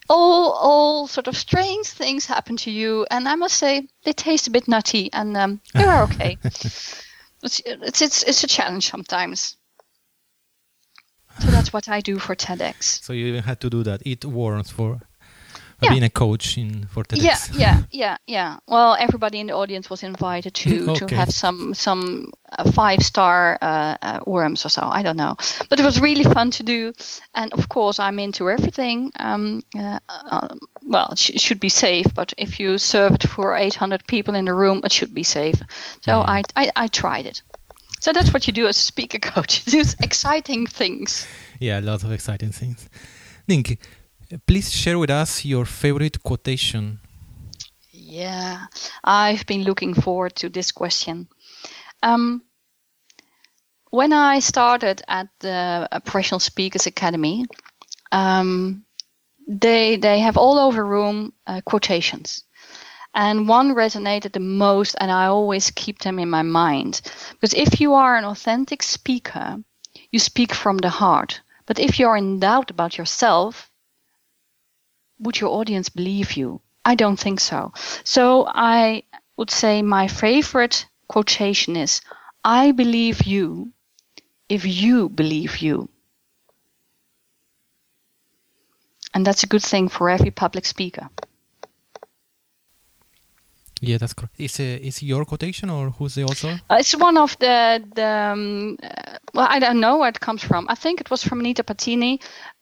all 0.09 0.51
all 0.51 1.07
sort 1.07 1.27
of 1.27 1.37
strange 1.37 1.87
things 1.87 2.25
happen 2.25 2.57
to 2.57 2.71
you, 2.71 3.05
and 3.09 3.27
I 3.27 3.35
must 3.35 3.57
say 3.57 3.87
they 4.03 4.13
taste 4.13 4.47
a 4.47 4.51
bit 4.51 4.67
nutty, 4.67 5.09
and 5.13 5.37
um, 5.37 5.61
they 5.73 5.85
are 5.85 6.03
okay. 6.03 6.37
it's, 6.43 7.61
it's 7.65 8.01
it's 8.01 8.23
it's 8.23 8.43
a 8.43 8.47
challenge 8.47 8.89
sometimes. 8.89 9.56
So 11.39 11.51
that's 11.51 11.71
what 11.73 11.87
I 11.89 12.01
do 12.01 12.19
for 12.19 12.35
TEDx. 12.35 13.03
So 13.03 13.13
you 13.13 13.27
even 13.27 13.43
had 13.43 13.59
to 13.61 13.69
do 13.69 13.83
that, 13.83 14.01
It 14.05 14.25
worms 14.25 14.69
for 14.71 15.01
yeah. 15.81 15.89
being 15.91 16.03
a 16.03 16.09
coach 16.09 16.57
in 16.57 16.85
for 16.87 17.03
TEDx. 17.03 17.21
Yeah, 17.23 17.37
yeah, 17.53 17.83
yeah, 17.91 18.17
yeah. 18.25 18.57
Well, 18.67 18.97
everybody 18.99 19.39
in 19.39 19.47
the 19.47 19.53
audience 19.53 19.89
was 19.89 20.03
invited 20.03 20.53
to 20.55 20.89
okay. 20.91 21.05
to 21.05 21.15
have 21.15 21.31
some 21.31 21.73
some 21.73 22.31
uh, 22.57 22.71
five 22.71 23.01
star 23.03 23.57
uh, 23.61 23.97
uh, 24.01 24.19
worms 24.25 24.65
or 24.65 24.69
so. 24.69 24.81
I 24.83 25.03
don't 25.03 25.17
know, 25.17 25.35
but 25.69 25.79
it 25.79 25.83
was 25.83 26.01
really 26.01 26.23
fun 26.23 26.51
to 26.51 26.63
do. 26.63 26.93
And 27.35 27.53
of 27.53 27.69
course, 27.69 27.99
I'm 27.99 28.19
into 28.19 28.49
everything. 28.49 29.11
Um, 29.19 29.61
uh, 29.77 29.99
uh, 30.09 30.47
well, 30.83 31.09
it, 31.11 31.19
sh- 31.19 31.39
should 31.39 31.59
be 31.59 31.69
safe, 31.69 32.07
but 32.15 32.33
if 32.37 32.59
you 32.59 32.77
serve 32.77 33.13
it 33.15 33.23
for 33.23 33.55
800 33.55 34.07
people 34.07 34.35
in 34.35 34.45
the 34.45 34.53
room, 34.53 34.81
it 34.83 34.91
should 34.91 35.13
be 35.13 35.23
safe. 35.23 35.61
So 36.01 36.11
mm. 36.13 36.25
I, 36.27 36.43
I 36.55 36.71
I 36.75 36.87
tried 36.87 37.25
it. 37.25 37.41
So 38.07 38.13
that's 38.13 38.31
what 38.33 38.47
you 38.47 38.53
do 38.53 38.67
as 38.67 38.77
a 38.77 38.81
speaker 38.81 39.19
coach. 39.19 39.63
You 39.65 39.83
do 39.83 39.89
exciting 39.99 40.65
things. 40.65 41.27
Yeah, 41.59 41.81
lots 41.83 42.05
of 42.05 42.13
exciting 42.13 42.53
things. 42.53 42.87
Nink, 43.49 43.77
please 44.45 44.71
share 44.71 44.97
with 44.97 45.09
us 45.09 45.43
your 45.43 45.65
favorite 45.65 46.23
quotation. 46.23 47.01
Yeah, 47.91 48.67
I've 49.03 49.45
been 49.45 49.63
looking 49.63 49.93
forward 49.93 50.37
to 50.37 50.47
this 50.47 50.71
question. 50.71 51.27
Um, 52.01 52.43
when 53.91 54.13
I 54.13 54.39
started 54.39 55.01
at 55.09 55.27
the 55.39 55.89
Professional 56.05 56.39
Speakers 56.39 56.87
Academy, 56.87 57.45
um, 58.13 58.85
they 59.49 59.97
they 59.97 60.21
have 60.21 60.37
all 60.37 60.57
over 60.57 60.85
room 60.85 61.33
uh, 61.45 61.59
quotations 61.65 62.45
and 63.13 63.47
one 63.47 63.73
resonated 63.73 64.31
the 64.33 64.39
most 64.39 64.95
and 64.99 65.11
i 65.11 65.25
always 65.25 65.71
keep 65.71 65.99
them 65.99 66.19
in 66.19 66.29
my 66.29 66.41
mind. 66.41 67.01
Because 67.31 67.53
if 67.53 67.79
you 67.81 67.93
are 67.93 68.15
an 68.15 68.25
authentic 68.25 68.83
speaker 68.83 69.63
you 70.11 70.19
speak 70.19 70.53
from 70.53 70.77
the 70.77 70.89
heart. 70.89 71.41
But 71.65 71.79
if 71.79 71.99
you're 71.99 72.15
in 72.17 72.39
doubt 72.39 72.71
about 72.71 72.97
yourself 72.97 73.69
would 75.19 75.39
your 75.39 75.49
audience 75.49 75.89
believe 75.89 76.33
you? 76.33 76.61
I 76.85 76.95
don't 76.95 77.19
think 77.19 77.39
so. 77.39 77.73
So 78.03 78.47
i 78.47 79.03
would 79.37 79.51
say 79.51 79.81
my 79.81 80.07
favorite 80.07 80.87
quotation 81.07 81.75
is 81.75 82.01
i 82.43 82.71
believe 82.71 83.23
you 83.23 83.71
if 84.49 84.65
you 84.65 85.09
believe 85.09 85.57
you. 85.57 85.89
And 89.13 89.25
that's 89.25 89.43
a 89.43 89.47
good 89.47 89.63
thing 89.63 89.89
for 89.89 90.09
every 90.09 90.31
public 90.31 90.65
speaker 90.65 91.09
yeah, 93.81 93.97
that's 93.97 94.13
correct. 94.13 94.33
Is 94.37 94.59
uh, 94.59 94.63
is 94.63 95.03
your 95.03 95.25
quotation 95.25 95.69
or 95.69 95.89
who's 95.91 96.15
the 96.15 96.23
author? 96.23 96.59
Uh, 96.69 96.77
it's 96.79 96.95
one 96.95 97.17
of 97.17 97.37
the 97.39 97.83
the. 97.95 98.05
Um, 98.05 98.77
uh, 98.83 99.17
well, 99.33 99.47
I 99.49 99.59
don't 99.59 99.79
know 99.79 99.97
where 99.97 100.09
it 100.09 100.19
comes 100.19 100.43
from. 100.43 100.65
I 100.69 100.75
think 100.75 101.01
it 101.01 101.09
was 101.09 101.23
from 101.23 101.39
Anita 101.39 101.63
Patini, 101.63 102.19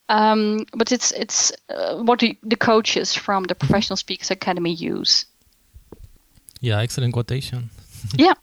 um, 0.10 0.66
but 0.74 0.92
it's 0.92 1.12
it's 1.12 1.52
uh, 1.70 1.98
what 2.04 2.20
the, 2.20 2.38
the 2.44 2.58
coaches 2.58 3.14
from 3.14 3.44
the 3.44 3.56
Professional 3.56 3.98
Speakers 3.98 4.32
Academy 4.32 4.74
use. 4.74 5.26
Yeah, 6.62 6.80
excellent 6.80 7.14
quotation. 7.14 7.70
yeah, 8.18 8.34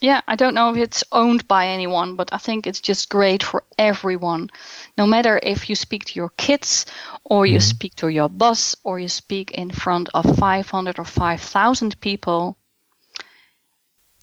yeah, 0.00 0.20
I 0.28 0.36
don't 0.36 0.54
know 0.54 0.70
if 0.70 0.76
it's 0.76 1.04
owned 1.12 1.46
by 1.48 1.66
anyone, 1.66 2.14
but 2.14 2.32
I 2.32 2.38
think 2.38 2.66
it's 2.66 2.80
just 2.80 3.08
great 3.08 3.42
for 3.42 3.64
everyone. 3.78 4.50
No 4.96 5.06
matter 5.06 5.40
if 5.42 5.68
you 5.68 5.74
speak 5.74 6.04
to 6.06 6.14
your 6.14 6.30
kids, 6.36 6.86
or 7.24 7.46
you 7.46 7.58
mm-hmm. 7.58 7.76
speak 7.76 7.94
to 7.96 8.08
your 8.08 8.28
boss, 8.28 8.76
or 8.84 8.98
you 8.98 9.08
speak 9.08 9.52
in 9.52 9.70
front 9.70 10.08
of 10.14 10.36
500 10.36 10.98
or 10.98 11.04
5,000 11.04 12.00
people. 12.00 12.56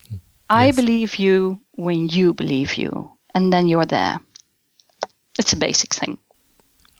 Yes. 0.09 0.19
I 0.49 0.71
believe 0.71 1.15
you 1.15 1.59
when 1.71 2.07
you 2.07 2.33
believe 2.33 2.75
you, 2.75 3.11
and 3.33 3.51
then 3.51 3.67
you're 3.67 3.85
there. 3.85 4.19
It's 5.37 5.53
a 5.53 5.57
basic 5.57 5.93
thing. 5.93 6.17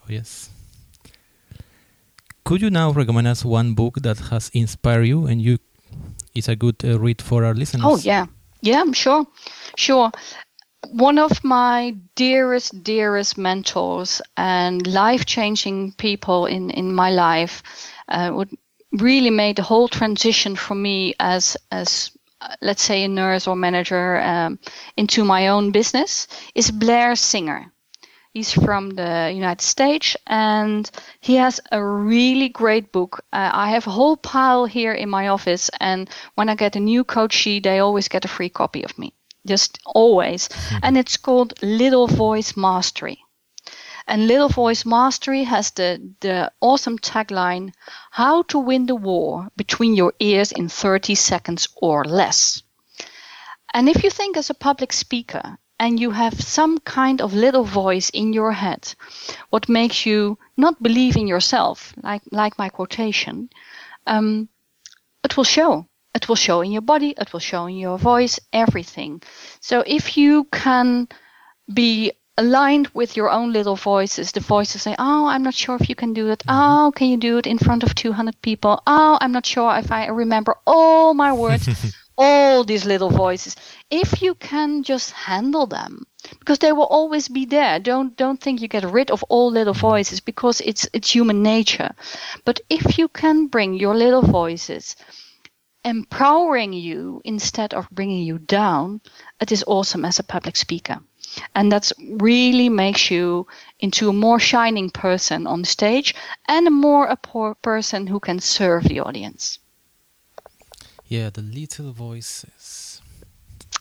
Oh, 0.04 0.10
yes. 0.10 0.50
Could 2.44 2.62
you 2.62 2.70
now 2.70 2.92
recommend 2.92 3.28
us 3.28 3.44
one 3.46 3.74
book 3.74 4.02
that 4.02 4.20
has 4.30 4.52
inspired 4.54 5.06
you 5.06 5.26
and 5.26 5.42
you 5.42 5.58
is 6.36 6.50
a 6.50 6.56
good 6.56 6.76
uh, 6.84 7.00
read 7.00 7.22
for 7.22 7.46
our 7.46 7.56
listeners? 7.56 7.86
Oh, 7.86 7.98
yeah. 7.98 8.28
Yeah, 8.66 8.84
sure, 8.92 9.28
sure. 9.78 10.12
One 10.90 11.20
of 11.20 11.44
my 11.44 11.96
dearest, 12.16 12.84
dearest 12.84 13.38
mentors 13.38 14.22
and 14.38 14.86
life-changing 14.88 15.94
people 15.94 16.46
in 16.48 16.72
in 16.72 16.94
my 16.96 17.12
life 17.12 17.64
uh, 18.10 18.32
would 18.34 18.52
really 18.94 19.32
made 19.32 19.58
the 19.58 19.64
whole 19.64 19.90
transition 19.90 20.56
for 20.58 20.76
me 20.76 21.16
as 21.20 21.58
as 21.72 22.12
uh, 22.42 22.56
let's 22.62 22.84
say 22.84 23.04
a 23.04 23.10
nurse 23.10 23.48
or 23.48 23.56
manager 23.58 24.22
um, 24.22 24.60
into 24.98 25.26
my 25.26 25.48
own 25.50 25.72
business 25.72 26.28
is 26.56 26.72
Blair 26.72 27.16
Singer. 27.16 27.72
He's 28.36 28.52
from 28.52 28.90
the 28.90 29.32
United 29.34 29.62
States 29.62 30.18
and 30.28 30.92
he 31.22 31.36
has 31.36 31.62
a 31.72 31.82
really 31.82 32.50
great 32.50 32.92
book. 32.92 33.24
Uh, 33.32 33.50
I 33.54 33.70
have 33.70 33.88
a 33.88 33.92
whole 33.92 34.18
pile 34.18 34.66
here 34.66 34.92
in 34.92 35.10
my 35.10 35.30
office, 35.30 35.70
and 35.80 36.10
when 36.34 36.50
I 36.50 36.56
get 36.56 36.76
a 36.76 36.82
new 36.82 37.06
coachee, 37.06 37.62
they 37.62 37.80
always 37.80 38.10
get 38.10 38.26
a 38.26 38.28
free 38.28 38.50
copy 38.50 38.84
of 38.84 39.00
me. 39.00 39.14
Just 39.48 39.80
always. 39.86 40.50
Mm-hmm. 40.50 40.78
And 40.84 40.98
it's 40.98 41.16
called 41.16 41.54
Little 41.62 42.08
Voice 42.08 42.58
Mastery. 42.58 43.20
And 44.06 44.28
Little 44.28 44.50
Voice 44.50 44.86
Mastery 44.86 45.46
has 45.46 45.72
the, 45.72 46.02
the 46.20 46.52
awesome 46.60 47.00
tagline 47.00 47.72
How 48.12 48.42
to 48.50 48.60
win 48.60 48.88
the 48.88 48.98
war 48.98 49.48
between 49.56 49.96
your 49.96 50.12
ears 50.20 50.52
in 50.52 50.68
30 50.68 51.16
seconds 51.16 51.70
or 51.78 52.04
less. 52.04 52.62
And 53.74 53.88
if 53.88 54.04
you 54.04 54.10
think 54.10 54.36
as 54.36 54.50
a 54.50 54.54
public 54.54 54.92
speaker, 54.92 55.58
and 55.80 56.00
you 56.00 56.12
have 56.12 56.40
some 56.42 56.78
kind 56.80 57.22
of 57.22 57.34
little 57.34 57.64
voice 57.64 58.10
in 58.12 58.34
your 58.34 58.52
head 58.52 58.94
what 59.50 59.70
makes 59.70 60.06
you 60.06 60.38
not 60.58 60.82
believe 60.82 61.16
in 61.18 61.28
yourself 61.28 61.94
like 62.04 62.22
like 62.32 62.58
my 62.58 62.70
quotation 62.70 63.50
um, 64.08 64.50
it 65.26 65.36
will 65.36 65.44
show. 65.44 65.88
It 66.14 66.30
will 66.30 66.36
show 66.36 66.62
in 66.62 66.72
your 66.72 66.82
body 66.82 67.14
it 67.18 67.34
will 67.34 67.42
show 67.42 67.66
in 67.66 67.76
your 67.76 67.98
voice 67.98 68.40
everything. 68.54 69.22
So 69.60 69.84
if 69.86 70.16
you 70.16 70.46
can 70.46 71.10
be 71.74 72.12
aligned 72.38 72.88
with 72.94 73.18
your 73.18 73.30
own 73.32 73.54
little 73.54 73.78
voices 73.78 74.34
the 74.34 74.42
voices 74.42 74.82
say 74.82 74.94
oh 75.00 75.26
i'm 75.26 75.42
not 75.42 75.54
sure 75.54 75.78
if 75.80 75.88
you 75.88 75.96
can 75.96 76.12
do 76.14 76.30
it. 76.30 76.40
Mm-hmm. 76.40 76.86
oh 76.86 76.92
can 76.92 77.08
you 77.10 77.18
do 77.18 77.38
it 77.38 77.48
in 77.48 77.58
front 77.58 77.82
of 77.84 77.96
200 77.96 78.42
people? 78.42 78.84
Oh 78.86 79.18
i'm 79.22 79.32
not 79.32 79.46
sure 79.46 79.74
if 79.78 79.90
i 79.92 80.08
remember 80.08 80.56
all 80.68 81.14
my 81.14 81.34
words. 81.34 81.68
All 82.18 82.64
these 82.64 82.86
little 82.86 83.10
voices 83.10 83.58
if 83.90 84.22
you 84.22 84.36
can 84.36 84.84
just 84.84 85.12
handle 85.12 85.68
them 85.68 86.06
because 86.40 86.60
they 86.60 86.72
will 86.72 86.86
always 86.86 87.28
be 87.28 87.46
there. 87.46 87.80
Don't 87.80 88.16
don't 88.18 88.42
think 88.42 88.62
you 88.62 88.68
get 88.68 88.84
rid 88.84 89.12
of 89.12 89.24
all 89.30 89.52
little 89.52 89.74
mm-hmm. 89.74 89.90
voices 89.90 90.20
because 90.20 90.62
it's 90.62 90.88
it's 90.94 91.12
human 91.12 91.44
nature. 91.44 91.92
But 92.46 92.62
if 92.70 92.98
you 92.98 93.08
can 93.08 93.48
bring 93.48 93.74
your 93.76 93.96
little 93.96 94.22
voices 94.24 94.96
empowering 95.84 96.74
you 96.74 97.22
instead 97.24 97.74
of 97.76 97.88
bringing 97.92 98.24
you 98.24 98.40
down 98.40 99.00
it 99.40 99.52
is 99.52 99.64
awesome 99.68 100.04
as 100.04 100.18
a 100.18 100.24
public 100.24 100.56
speaker. 100.56 101.00
And 101.54 101.72
that 101.72 101.92
really 102.00 102.70
makes 102.70 103.12
you 103.12 103.46
into 103.80 104.10
a 104.10 104.14
more 104.14 104.40
shining 104.40 104.90
person 104.90 105.46
on 105.46 105.64
stage 105.64 106.16
and 106.48 106.68
a 106.68 106.72
more 106.72 107.06
a 107.06 107.18
person 107.62 108.08
who 108.08 108.20
can 108.20 108.40
serve 108.40 108.86
the 108.86 109.02
audience. 109.02 109.60
Yeah, 111.08 111.30
the 111.30 111.42
little 111.42 111.92
voices. 111.92 112.85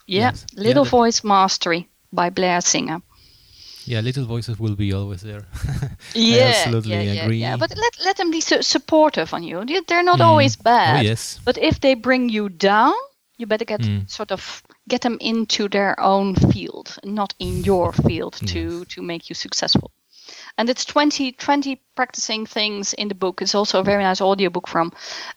Yeah, 0.06 0.30
yes. 0.30 0.46
little 0.56 0.84
yeah, 0.84 0.90
voice 0.90 1.24
mastery 1.24 1.88
by 2.12 2.30
Blair 2.30 2.60
Singer. 2.60 3.02
Yeah, 3.86 4.00
little 4.00 4.24
voices 4.24 4.58
will 4.58 4.76
be 4.76 4.92
always 4.92 5.20
there. 5.22 5.46
yeah, 6.14 6.52
absolutely 6.54 6.92
yeah, 6.92 7.12
yeah, 7.12 7.24
agree. 7.24 7.38
Yeah, 7.38 7.56
but 7.56 7.70
let 7.76 7.98
let 8.04 8.16
them 8.16 8.30
be 8.30 8.40
su- 8.40 8.62
supportive 8.62 9.34
on 9.34 9.42
you. 9.42 9.64
They're 9.64 10.02
not 10.02 10.20
mm. 10.20 10.24
always 10.24 10.56
bad. 10.56 11.00
Oh, 11.00 11.02
yes. 11.02 11.40
But 11.44 11.58
if 11.58 11.80
they 11.80 11.94
bring 11.94 12.30
you 12.30 12.48
down, 12.48 12.94
you 13.36 13.46
better 13.46 13.66
get 13.66 13.80
mm. 13.80 14.08
sort 14.08 14.32
of 14.32 14.62
get 14.88 15.02
them 15.02 15.18
into 15.20 15.68
their 15.68 16.00
own 16.00 16.34
field, 16.34 16.98
not 17.04 17.34
in 17.38 17.64
your 17.64 17.92
field, 17.92 18.34
to 18.46 18.78
yes. 18.78 18.88
to 18.94 19.02
make 19.02 19.28
you 19.28 19.34
successful 19.34 19.90
and 20.56 20.70
it's 20.70 20.84
20, 20.84 21.32
20 21.32 21.80
practicing 21.96 22.46
things 22.46 22.94
in 22.94 23.08
the 23.08 23.14
book. 23.14 23.42
It's 23.42 23.54
also 23.54 23.80
a 23.80 23.84
very 23.84 24.02
nice 24.02 24.20
audiobook 24.20 24.68
from, 24.68 24.92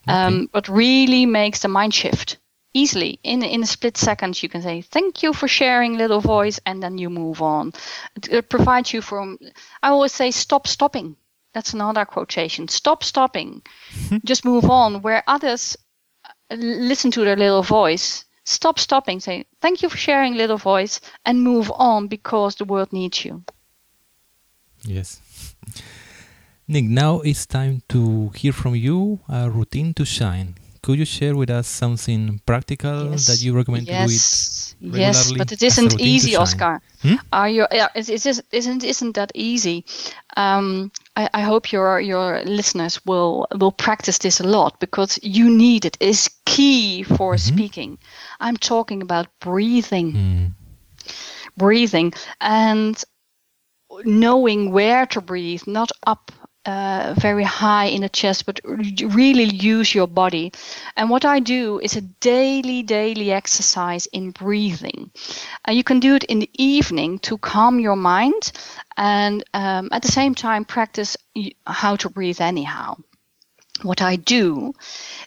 um, 0.07 0.35
okay. 0.35 0.47
but 0.53 0.69
really 0.69 1.25
makes 1.25 1.61
the 1.61 1.67
mind 1.67 1.93
shift 1.93 2.37
easily 2.77 3.19
in 3.23 3.43
in 3.43 3.63
a 3.63 3.65
split 3.65 3.97
second. 3.97 4.41
You 4.41 4.49
can 4.49 4.61
say 4.61 4.81
thank 4.81 5.23
you 5.23 5.33
for 5.33 5.47
sharing, 5.47 5.97
little 5.97 6.21
voice, 6.21 6.59
and 6.65 6.81
then 6.81 6.97
you 6.97 7.09
move 7.09 7.41
on. 7.41 7.73
It, 8.15 8.29
it 8.31 8.49
provides 8.49 8.93
you 8.93 9.01
from. 9.01 9.37
I 9.81 9.89
always 9.89 10.13
say 10.13 10.31
stop 10.31 10.67
stopping. 10.67 11.15
That's 11.53 11.73
another 11.73 12.05
quotation. 12.05 12.67
Stop 12.67 13.03
stopping. 13.03 13.61
Just 14.25 14.45
move 14.45 14.69
on. 14.69 15.01
Where 15.01 15.23
others 15.27 15.77
uh, 16.25 16.55
listen 16.55 17.11
to 17.11 17.25
their 17.25 17.35
little 17.35 17.63
voice, 17.63 18.25
stop 18.43 18.79
stopping. 18.79 19.19
Say 19.19 19.45
thank 19.61 19.81
you 19.81 19.89
for 19.89 19.97
sharing, 19.97 20.35
little 20.35 20.57
voice, 20.57 21.01
and 21.25 21.41
move 21.41 21.71
on 21.71 22.07
because 22.07 22.55
the 22.55 22.65
world 22.65 22.93
needs 22.93 23.25
you. 23.25 23.43
Yes. 24.83 25.21
Nick, 26.69 26.83
now 26.83 27.21
it's 27.21 27.45
time 27.45 27.81
to 27.87 28.29
hear 28.35 28.51
from 28.51 28.75
you 28.75 29.19
a 29.29 29.49
routine 29.49 29.93
to 29.93 30.03
shine. 30.03 30.55
Could 30.87 30.99
you 30.99 31.05
share 31.19 31.35
with 31.35 31.49
us 31.49 31.67
something 31.67 32.39
practical 32.45 33.11
yes. 33.11 33.25
that 33.25 33.41
you 33.41 33.53
recommend 33.53 33.87
yes. 33.87 34.73
to 34.79 34.85
do 34.85 34.95
it 34.95 34.99
Yes, 35.01 35.33
but 35.33 35.51
it 35.51 35.61
isn't 35.61 35.99
easy, 35.99 36.37
Oscar. 36.37 36.81
Hmm? 37.01 37.15
Are 37.33 37.49
you? 37.49 37.67
Yeah, 37.73 37.89
it, 37.93 38.07
it 38.07 38.25
is, 38.25 38.41
isn't 38.53 38.85
isn't 38.85 39.15
that 39.15 39.33
easy. 39.35 39.83
Um, 40.37 40.93
I, 41.17 41.29
I, 41.33 41.41
hope 41.41 41.73
your 41.73 41.99
your 41.99 42.41
listeners 42.45 43.05
will 43.05 43.47
will 43.59 43.73
practice 43.73 44.19
this 44.19 44.39
a 44.39 44.47
lot 44.47 44.79
because 44.79 45.19
you 45.21 45.49
need 45.49 45.83
it. 45.83 45.97
It 45.99 46.07
is 46.07 46.29
key 46.45 47.03
for 47.03 47.33
mm-hmm. 47.33 47.55
speaking. 47.55 47.97
I'm 48.39 48.55
talking 48.55 49.01
about 49.01 49.27
breathing. 49.41 50.13
Mm. 50.13 50.51
Breathing 51.57 52.13
and 52.39 53.03
knowing 54.05 54.71
where 54.71 55.05
to 55.07 55.19
breathe, 55.19 55.63
not 55.67 55.91
up 56.05 56.31
uh, 56.67 57.15
very 57.17 57.43
high 57.43 57.85
in 57.85 58.01
the 58.01 58.09
chest, 58.09 58.45
but 58.45 58.59
really 58.65 59.45
use 59.45 59.95
your 59.95 60.07
body. 60.07 60.51
And 60.97 61.09
what 61.09 61.23
I 61.23 61.39
do 61.39 61.79
is 61.79 61.95
a 61.95 62.01
daily, 62.01 62.83
daily 62.83 63.31
exercise 63.31 64.05
in 64.07 64.31
breathing. 64.31 65.09
Uh, 65.67 65.71
you 65.71 65.83
can 65.83 65.99
do 65.99 66.15
it 66.15 66.25
in 66.25 66.39
the 66.39 66.49
evening 66.53 67.19
to 67.19 67.37
calm 67.37 67.79
your 67.79 67.95
mind 67.95 68.51
and 68.97 69.43
um, 69.53 69.89
at 69.93 70.01
the 70.01 70.11
same 70.11 70.35
time 70.35 70.65
practice 70.65 71.15
how 71.65 71.95
to 71.95 72.09
breathe 72.09 72.41
anyhow 72.41 72.97
what 73.83 74.01
I 74.01 74.15
do 74.15 74.73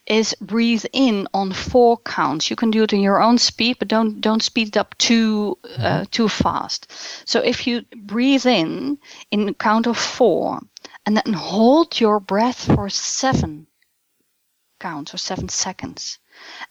is 0.06 0.34
breathe 0.40 0.84
in 0.92 1.28
on 1.32 1.52
four 1.52 1.98
counts. 1.98 2.50
You 2.50 2.56
can 2.56 2.70
do 2.70 2.82
it 2.82 2.92
in 2.92 3.00
your 3.00 3.22
own 3.22 3.38
speed, 3.38 3.76
but 3.78 3.88
don't 3.88 4.20
don't 4.20 4.42
speed 4.42 4.68
it 4.68 4.76
up 4.76 4.96
too 4.98 5.58
uh, 5.64 5.78
mm-hmm. 5.78 6.04
too 6.10 6.28
fast. 6.28 6.90
So 7.24 7.40
if 7.40 7.66
you 7.66 7.84
breathe 7.96 8.46
in 8.46 8.98
in 9.30 9.54
count 9.54 9.86
of 9.86 9.96
four, 9.96 10.60
and 11.06 11.16
then 11.16 11.32
hold 11.32 12.00
your 12.00 12.20
breath 12.20 12.66
for 12.74 12.88
seven 12.88 13.66
counts 14.78 15.12
or 15.14 15.18
seven 15.18 15.48
seconds, 15.48 16.18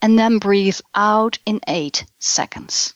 and 0.02 0.18
then 0.18 0.40
breathe 0.40 0.80
out 0.96 1.38
in 1.46 1.60
eight 1.68 2.06
seconds 2.20 2.94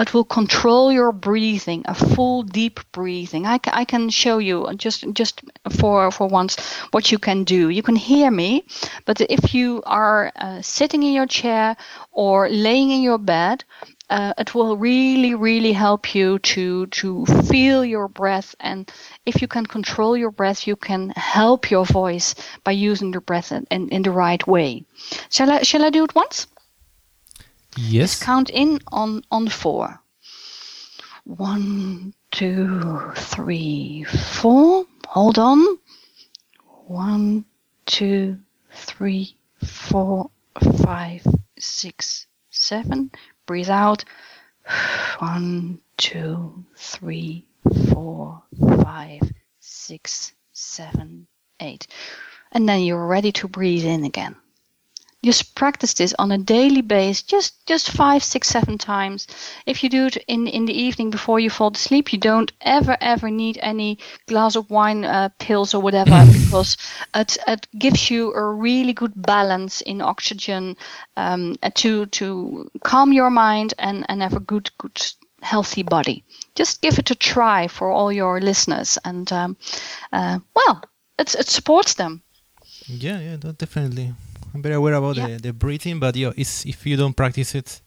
it 0.00 0.14
will 0.14 0.24
control 0.24 0.90
your 0.90 1.12
breathing, 1.12 1.82
a 1.84 1.94
full 1.94 2.42
deep 2.42 2.80
breathing. 2.92 3.46
I, 3.46 3.60
I 3.66 3.84
can 3.84 4.08
show 4.08 4.38
you 4.38 4.72
just 4.76 5.04
just 5.12 5.42
for 5.78 6.10
for 6.10 6.26
once 6.26 6.56
what 6.90 7.12
you 7.12 7.18
can 7.18 7.44
do. 7.44 7.68
You 7.68 7.82
can 7.82 7.96
hear 7.96 8.30
me, 8.30 8.64
but 9.04 9.20
if 9.20 9.54
you 9.54 9.82
are 9.84 10.32
uh, 10.36 10.62
sitting 10.62 11.02
in 11.02 11.12
your 11.12 11.26
chair 11.26 11.76
or 12.10 12.48
laying 12.48 12.90
in 12.90 13.02
your 13.02 13.18
bed, 13.18 13.64
uh, 14.10 14.34
it 14.38 14.54
will 14.54 14.76
really 14.76 15.34
really 15.34 15.72
help 15.72 16.14
you 16.14 16.38
to 16.40 16.86
to 16.88 17.24
feel 17.48 17.84
your 17.84 18.08
breath 18.08 18.54
and 18.60 18.90
if 19.24 19.40
you 19.40 19.48
can 19.48 19.64
control 19.64 20.16
your 20.16 20.30
breath 20.30 20.66
you 20.66 20.76
can 20.76 21.10
help 21.10 21.70
your 21.70 21.86
voice 21.86 22.34
by 22.64 22.72
using 22.72 23.10
the 23.12 23.20
breath 23.20 23.52
in, 23.52 23.66
in, 23.70 23.88
in 23.88 24.02
the 24.02 24.10
right 24.10 24.46
way 24.46 24.84
shall 25.30 25.50
i 25.50 25.62
shall 25.62 25.84
i 25.84 25.90
do 25.90 26.04
it 26.04 26.14
once 26.14 26.46
Yes. 27.76 28.10
Just 28.10 28.22
count 28.22 28.50
in 28.50 28.80
on 28.90 29.22
on 29.30 29.48
four. 29.48 30.00
One, 31.24 32.14
two, 32.32 33.12
three, 33.14 34.04
four. 34.04 34.86
Hold 35.06 35.38
on. 35.38 35.78
One, 36.86 37.44
two, 37.86 38.38
three, 38.72 39.36
four, 39.64 40.30
five, 40.82 41.24
six, 41.58 42.26
seven. 42.50 43.12
Breathe 43.50 43.68
out. 43.68 44.04
One, 45.18 45.80
two, 45.96 46.64
three, 46.76 47.48
four, 47.92 48.44
five, 48.84 49.22
six, 49.58 50.32
seven, 50.52 51.26
eight. 51.58 51.88
And 52.52 52.68
then 52.68 52.82
you're 52.82 53.04
ready 53.04 53.32
to 53.32 53.48
breathe 53.48 53.84
in 53.84 54.04
again 54.04 54.36
just 55.22 55.54
practice 55.54 55.94
this 55.94 56.14
on 56.18 56.32
a 56.32 56.38
daily 56.38 56.80
basis 56.80 57.22
just 57.22 57.66
just 57.66 57.90
five 57.90 58.24
six 58.24 58.48
seven 58.48 58.78
times. 58.78 59.26
If 59.66 59.82
you 59.82 59.90
do 59.90 60.06
it 60.06 60.16
in 60.28 60.46
in 60.46 60.64
the 60.64 60.72
evening 60.72 61.10
before 61.10 61.40
you 61.40 61.50
fall 61.50 61.70
to 61.70 61.80
sleep 61.80 62.12
you 62.12 62.18
don't 62.18 62.52
ever 62.62 62.96
ever 63.00 63.30
need 63.30 63.58
any 63.62 63.98
glass 64.26 64.56
of 64.56 64.70
wine 64.70 65.04
uh, 65.04 65.28
pills 65.38 65.74
or 65.74 65.82
whatever 65.82 66.24
because 66.32 66.76
it, 67.14 67.36
it 67.46 67.66
gives 67.78 68.10
you 68.10 68.32
a 68.32 68.44
really 68.52 68.92
good 68.92 69.12
balance 69.14 69.82
in 69.82 70.00
oxygen 70.00 70.76
um, 71.16 71.56
to 71.74 72.06
to 72.06 72.70
calm 72.82 73.12
your 73.12 73.30
mind 73.30 73.74
and 73.78 74.06
and 74.08 74.22
have 74.22 74.34
a 74.34 74.40
good 74.40 74.70
good 74.78 75.00
healthy 75.42 75.82
body. 75.82 76.24
Just 76.54 76.82
give 76.82 76.98
it 76.98 77.10
a 77.10 77.14
try 77.14 77.68
for 77.68 77.90
all 77.90 78.12
your 78.12 78.40
listeners 78.40 78.98
and 79.04 79.30
um, 79.32 79.56
uh, 80.12 80.38
well 80.54 80.82
it, 81.18 81.34
it 81.34 81.48
supports 81.48 81.94
them. 81.94 82.22
Yeah 82.86 83.20
yeah 83.20 83.36
definitely 83.36 84.14
I'm 84.54 84.62
very 84.62 84.74
aware 84.74 84.94
about 84.94 85.16
yeah. 85.16 85.26
the, 85.28 85.36
the 85.36 85.52
breathing, 85.52 86.00
but 86.00 86.16
yeah, 86.16 86.32
it's, 86.36 86.66
if 86.66 86.86
you 86.86 86.96
don't 86.96 87.16
practice 87.16 87.54
it, 87.54 87.80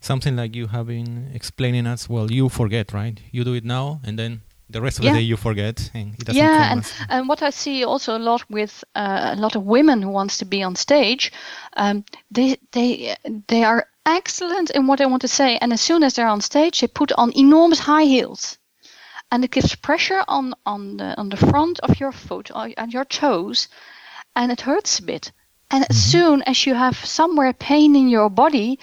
something 0.00 0.36
like 0.36 0.54
you 0.54 0.68
have 0.68 0.86
been 0.86 1.30
explaining 1.34 1.86
us, 1.86 2.08
well, 2.08 2.30
you 2.30 2.48
forget, 2.48 2.92
right? 2.92 3.20
You 3.30 3.44
do 3.44 3.54
it 3.54 3.64
now, 3.64 4.00
and 4.04 4.18
then 4.18 4.42
the 4.68 4.80
rest 4.80 4.98
of 4.98 5.04
yeah. 5.04 5.12
the 5.12 5.18
day 5.18 5.24
you 5.24 5.36
forget, 5.36 5.90
and 5.94 6.14
it 6.14 6.24
doesn't 6.24 6.42
yeah, 6.42 6.72
and, 6.72 6.92
and 7.08 7.28
what 7.28 7.42
I 7.42 7.50
see 7.50 7.84
also 7.84 8.16
a 8.16 8.18
lot 8.18 8.48
with 8.50 8.84
uh, 8.94 9.34
a 9.36 9.40
lot 9.40 9.56
of 9.56 9.62
women 9.64 10.02
who 10.02 10.10
wants 10.10 10.38
to 10.38 10.44
be 10.44 10.62
on 10.62 10.76
stage, 10.76 11.32
um, 11.76 12.04
they 12.30 12.56
they 12.72 13.16
they 13.48 13.64
are 13.64 13.86
excellent 14.04 14.70
in 14.70 14.86
what 14.86 14.98
they 14.98 15.06
want 15.06 15.22
to 15.22 15.28
say, 15.28 15.58
and 15.58 15.72
as 15.72 15.80
soon 15.80 16.02
as 16.02 16.14
they're 16.14 16.28
on 16.28 16.40
stage, 16.40 16.80
they 16.80 16.88
put 16.88 17.12
on 17.12 17.32
enormous 17.36 17.78
high 17.78 18.04
heels 18.04 18.58
and 19.32 19.44
it 19.44 19.50
gives 19.50 19.74
pressure 19.74 20.22
on 20.28 20.54
on 20.64 20.96
the 20.96 21.18
on 21.18 21.28
the 21.28 21.36
front 21.36 21.80
of 21.80 21.98
your 22.00 22.12
foot 22.12 22.50
and 22.54 22.92
your 22.92 23.04
toes 23.04 23.68
and 24.34 24.52
it 24.52 24.60
hurts 24.60 24.98
a 24.98 25.02
bit 25.02 25.32
and 25.70 25.84
mm-hmm. 25.84 25.90
as 25.90 26.10
soon 26.10 26.42
as 26.42 26.66
you 26.66 26.74
have 26.74 26.96
somewhere 27.04 27.52
pain 27.52 27.96
in 27.96 28.08
your 28.08 28.30
body, 28.30 28.78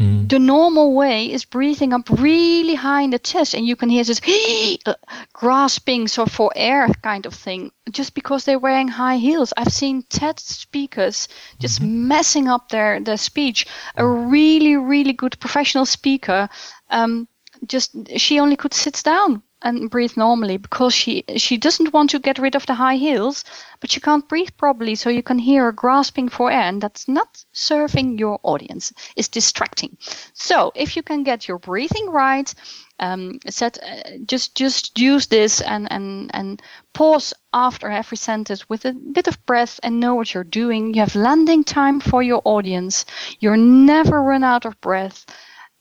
mm. 0.00 0.28
the 0.28 0.38
normal 0.38 0.94
way 0.94 1.30
is 1.30 1.44
breathing 1.44 1.92
up 1.92 2.08
really 2.08 2.74
high 2.74 3.02
in 3.02 3.10
the 3.10 3.18
chest, 3.18 3.54
and 3.54 3.66
you 3.66 3.76
can 3.76 3.90
hear 3.90 4.04
this 4.04 4.20
uh, 4.86 4.94
grasping 5.32 6.08
so 6.08 6.26
for 6.26 6.50
air 6.56 6.88
kind 7.02 7.26
of 7.26 7.34
thing, 7.34 7.72
just 7.90 8.14
because 8.14 8.44
they're 8.44 8.58
wearing 8.58 8.88
high 8.88 9.18
heels. 9.18 9.52
I've 9.56 9.72
seen 9.72 10.02
TED 10.08 10.40
speakers 10.40 11.28
just 11.58 11.80
mm-hmm. 11.80 12.08
messing 12.08 12.48
up 12.48 12.70
their 12.70 13.00
their 13.00 13.18
speech. 13.18 13.66
A 13.96 14.02
mm. 14.02 14.30
really 14.30 14.76
really 14.76 15.12
good 15.12 15.38
professional 15.40 15.86
speaker, 15.86 16.48
um, 16.90 17.28
just 17.66 17.94
she 18.16 18.40
only 18.40 18.56
could 18.56 18.74
sit 18.74 19.02
down 19.04 19.42
and 19.64 19.90
breathe 19.90 20.16
normally 20.16 20.58
because 20.58 20.94
she 20.94 21.24
she 21.36 21.56
doesn't 21.56 21.92
want 21.92 22.10
to 22.10 22.18
get 22.18 22.38
rid 22.38 22.54
of 22.54 22.66
the 22.66 22.74
high 22.74 22.96
heels, 22.96 23.44
but 23.80 23.90
she 23.90 24.00
can't 24.00 24.28
breathe 24.28 24.50
properly, 24.56 24.94
so 24.94 25.10
you 25.10 25.22
can 25.22 25.38
hear 25.38 25.64
her 25.64 25.72
grasping 25.72 26.28
for 26.28 26.50
air, 26.50 26.68
and 26.68 26.82
that's 26.82 27.08
not 27.08 27.44
serving 27.52 28.18
your 28.18 28.38
audience. 28.42 28.92
It's 29.16 29.28
distracting. 29.28 29.96
So 30.34 30.70
if 30.74 30.96
you 30.96 31.02
can 31.02 31.22
get 31.24 31.48
your 31.48 31.58
breathing 31.58 32.10
right, 32.10 32.54
um, 33.00 33.40
set 33.48 33.78
uh, 33.82 34.18
just 34.26 34.54
just 34.54 34.98
use 34.98 35.26
this 35.26 35.60
and 35.62 35.90
and 35.90 36.30
and 36.34 36.62
pause 36.92 37.32
after 37.52 37.90
every 37.90 38.18
sentence 38.18 38.68
with 38.68 38.84
a 38.84 38.92
bit 38.92 39.26
of 39.26 39.44
breath 39.46 39.80
and 39.82 39.98
know 39.98 40.14
what 40.14 40.34
you're 40.34 40.44
doing. 40.44 40.94
You 40.94 41.00
have 41.00 41.16
landing 41.16 41.64
time 41.64 42.00
for 42.00 42.22
your 42.22 42.42
audience. 42.44 43.04
You're 43.40 43.56
never 43.56 44.22
run 44.22 44.44
out 44.44 44.66
of 44.66 44.80
breath 44.80 45.26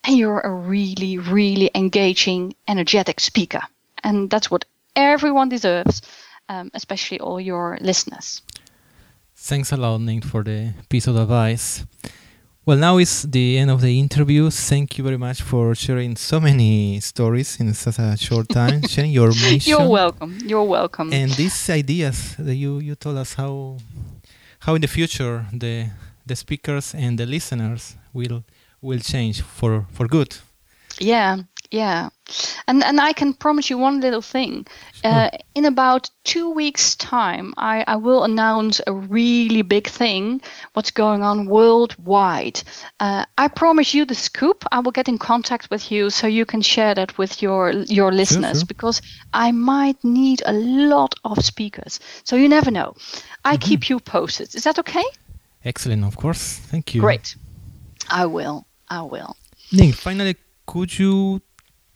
and 0.04 0.18
you're 0.18 0.42
a 0.42 0.54
really, 0.54 1.18
really 1.18 1.72
engaging, 1.74 2.56
energetic 2.68 3.20
speaker. 3.20 3.62
And 4.04 4.30
that's 4.30 4.52
what 4.52 4.66
everyone 4.96 5.50
deserves, 5.50 6.02
um, 6.50 6.72
especially 6.74 7.20
all 7.20 7.40
your 7.40 7.78
listeners. 7.82 8.42
Thanks 9.36 9.72
a 9.72 9.78
lot, 9.78 10.02
Nate, 10.02 10.26
for 10.26 10.44
the 10.44 10.74
piece 10.90 11.08
of 11.08 11.18
advice. 11.18 11.86
Well, 12.66 12.78
now 12.78 12.98
is 12.98 13.24
the 13.24 13.58
end 13.58 13.70
of 13.72 13.82
the 13.82 14.00
interview. 14.00 14.50
Thank 14.50 14.98
you 14.98 15.04
very 15.04 15.18
much 15.18 15.42
for 15.42 15.76
sharing 15.76 16.16
so 16.16 16.40
many 16.40 17.02
stories 17.02 17.60
in 17.60 17.74
such 17.74 18.00
a 18.00 18.16
short 18.16 18.48
time, 18.60 18.88
sharing 18.88 19.12
your 19.12 19.30
mission. 19.30 19.72
You're 19.72 19.90
welcome. 19.90 20.38
You're 20.46 20.64
welcome. 20.64 21.12
And 21.12 21.32
these 21.32 21.70
ideas 21.70 22.36
that 22.40 22.56
you, 22.56 22.80
you 22.80 22.96
told 22.96 23.18
us 23.18 23.34
how 23.34 23.80
how 24.60 24.76
in 24.76 24.82
the 24.82 24.88
future 24.88 25.46
the 25.52 25.90
the 26.26 26.36
speakers 26.36 26.96
and 26.96 27.20
the 27.20 27.26
listeners 27.26 27.98
will 28.14 28.44
will 28.82 29.00
change 29.00 29.42
for 29.42 29.86
for 29.92 30.08
good. 30.08 30.38
Yeah, 31.00 31.40
yeah, 31.74 32.10
and 32.68 32.84
and 32.84 33.02
I 33.02 33.14
can 33.14 33.34
promise 33.34 33.68
you 33.68 33.80
one 33.80 34.00
little 34.00 34.22
thing. 34.22 34.68
Uh, 35.04 35.30
in 35.56 35.66
about 35.66 36.12
two 36.24 36.52
weeks' 36.52 36.96
time, 36.96 37.52
I, 37.58 37.84
I 37.88 37.96
will 37.96 38.24
announce 38.24 38.80
a 38.86 38.94
really 38.94 39.64
big 39.64 39.88
thing. 39.88 40.40
What's 40.74 40.92
going 40.92 41.24
on 41.24 41.48
worldwide? 41.48 42.62
Uh, 43.00 43.26
I 43.40 43.48
promise 43.48 43.96
you 43.96 44.06
the 44.06 44.14
scoop. 44.14 44.64
I 44.72 44.82
will 44.82 44.92
get 44.92 45.10
in 45.10 45.18
contact 45.18 45.72
with 45.72 45.92
you 45.92 46.12
so 46.12 46.28
you 46.28 46.46
can 46.46 46.62
share 46.62 46.94
that 46.94 47.18
with 47.18 47.42
your 47.42 47.72
your 47.72 48.12
listeners 48.12 48.58
sure, 48.58 48.60
sure. 48.60 48.68
because 48.68 49.02
I 49.34 49.52
might 49.52 49.98
need 50.04 50.44
a 50.46 50.54
lot 50.54 51.16
of 51.26 51.44
speakers. 51.44 52.00
So 52.24 52.36
you 52.36 52.48
never 52.48 52.70
know. 52.70 52.94
I 53.44 53.56
mm-hmm. 53.56 53.68
keep 53.68 53.90
you 53.90 54.00
posted. 54.00 54.54
Is 54.54 54.64
that 54.66 54.78
okay? 54.78 55.06
Excellent, 55.66 56.06
of 56.06 56.18
course. 56.18 56.60
Thank 56.70 56.94
you. 56.94 57.02
Great. 57.02 57.36
I 58.12 58.28
will. 58.28 58.68
I 58.90 59.02
will. 59.02 59.36
Nick, 59.72 59.96
finally, 59.96 60.36
could 60.68 61.00
you 61.00 61.42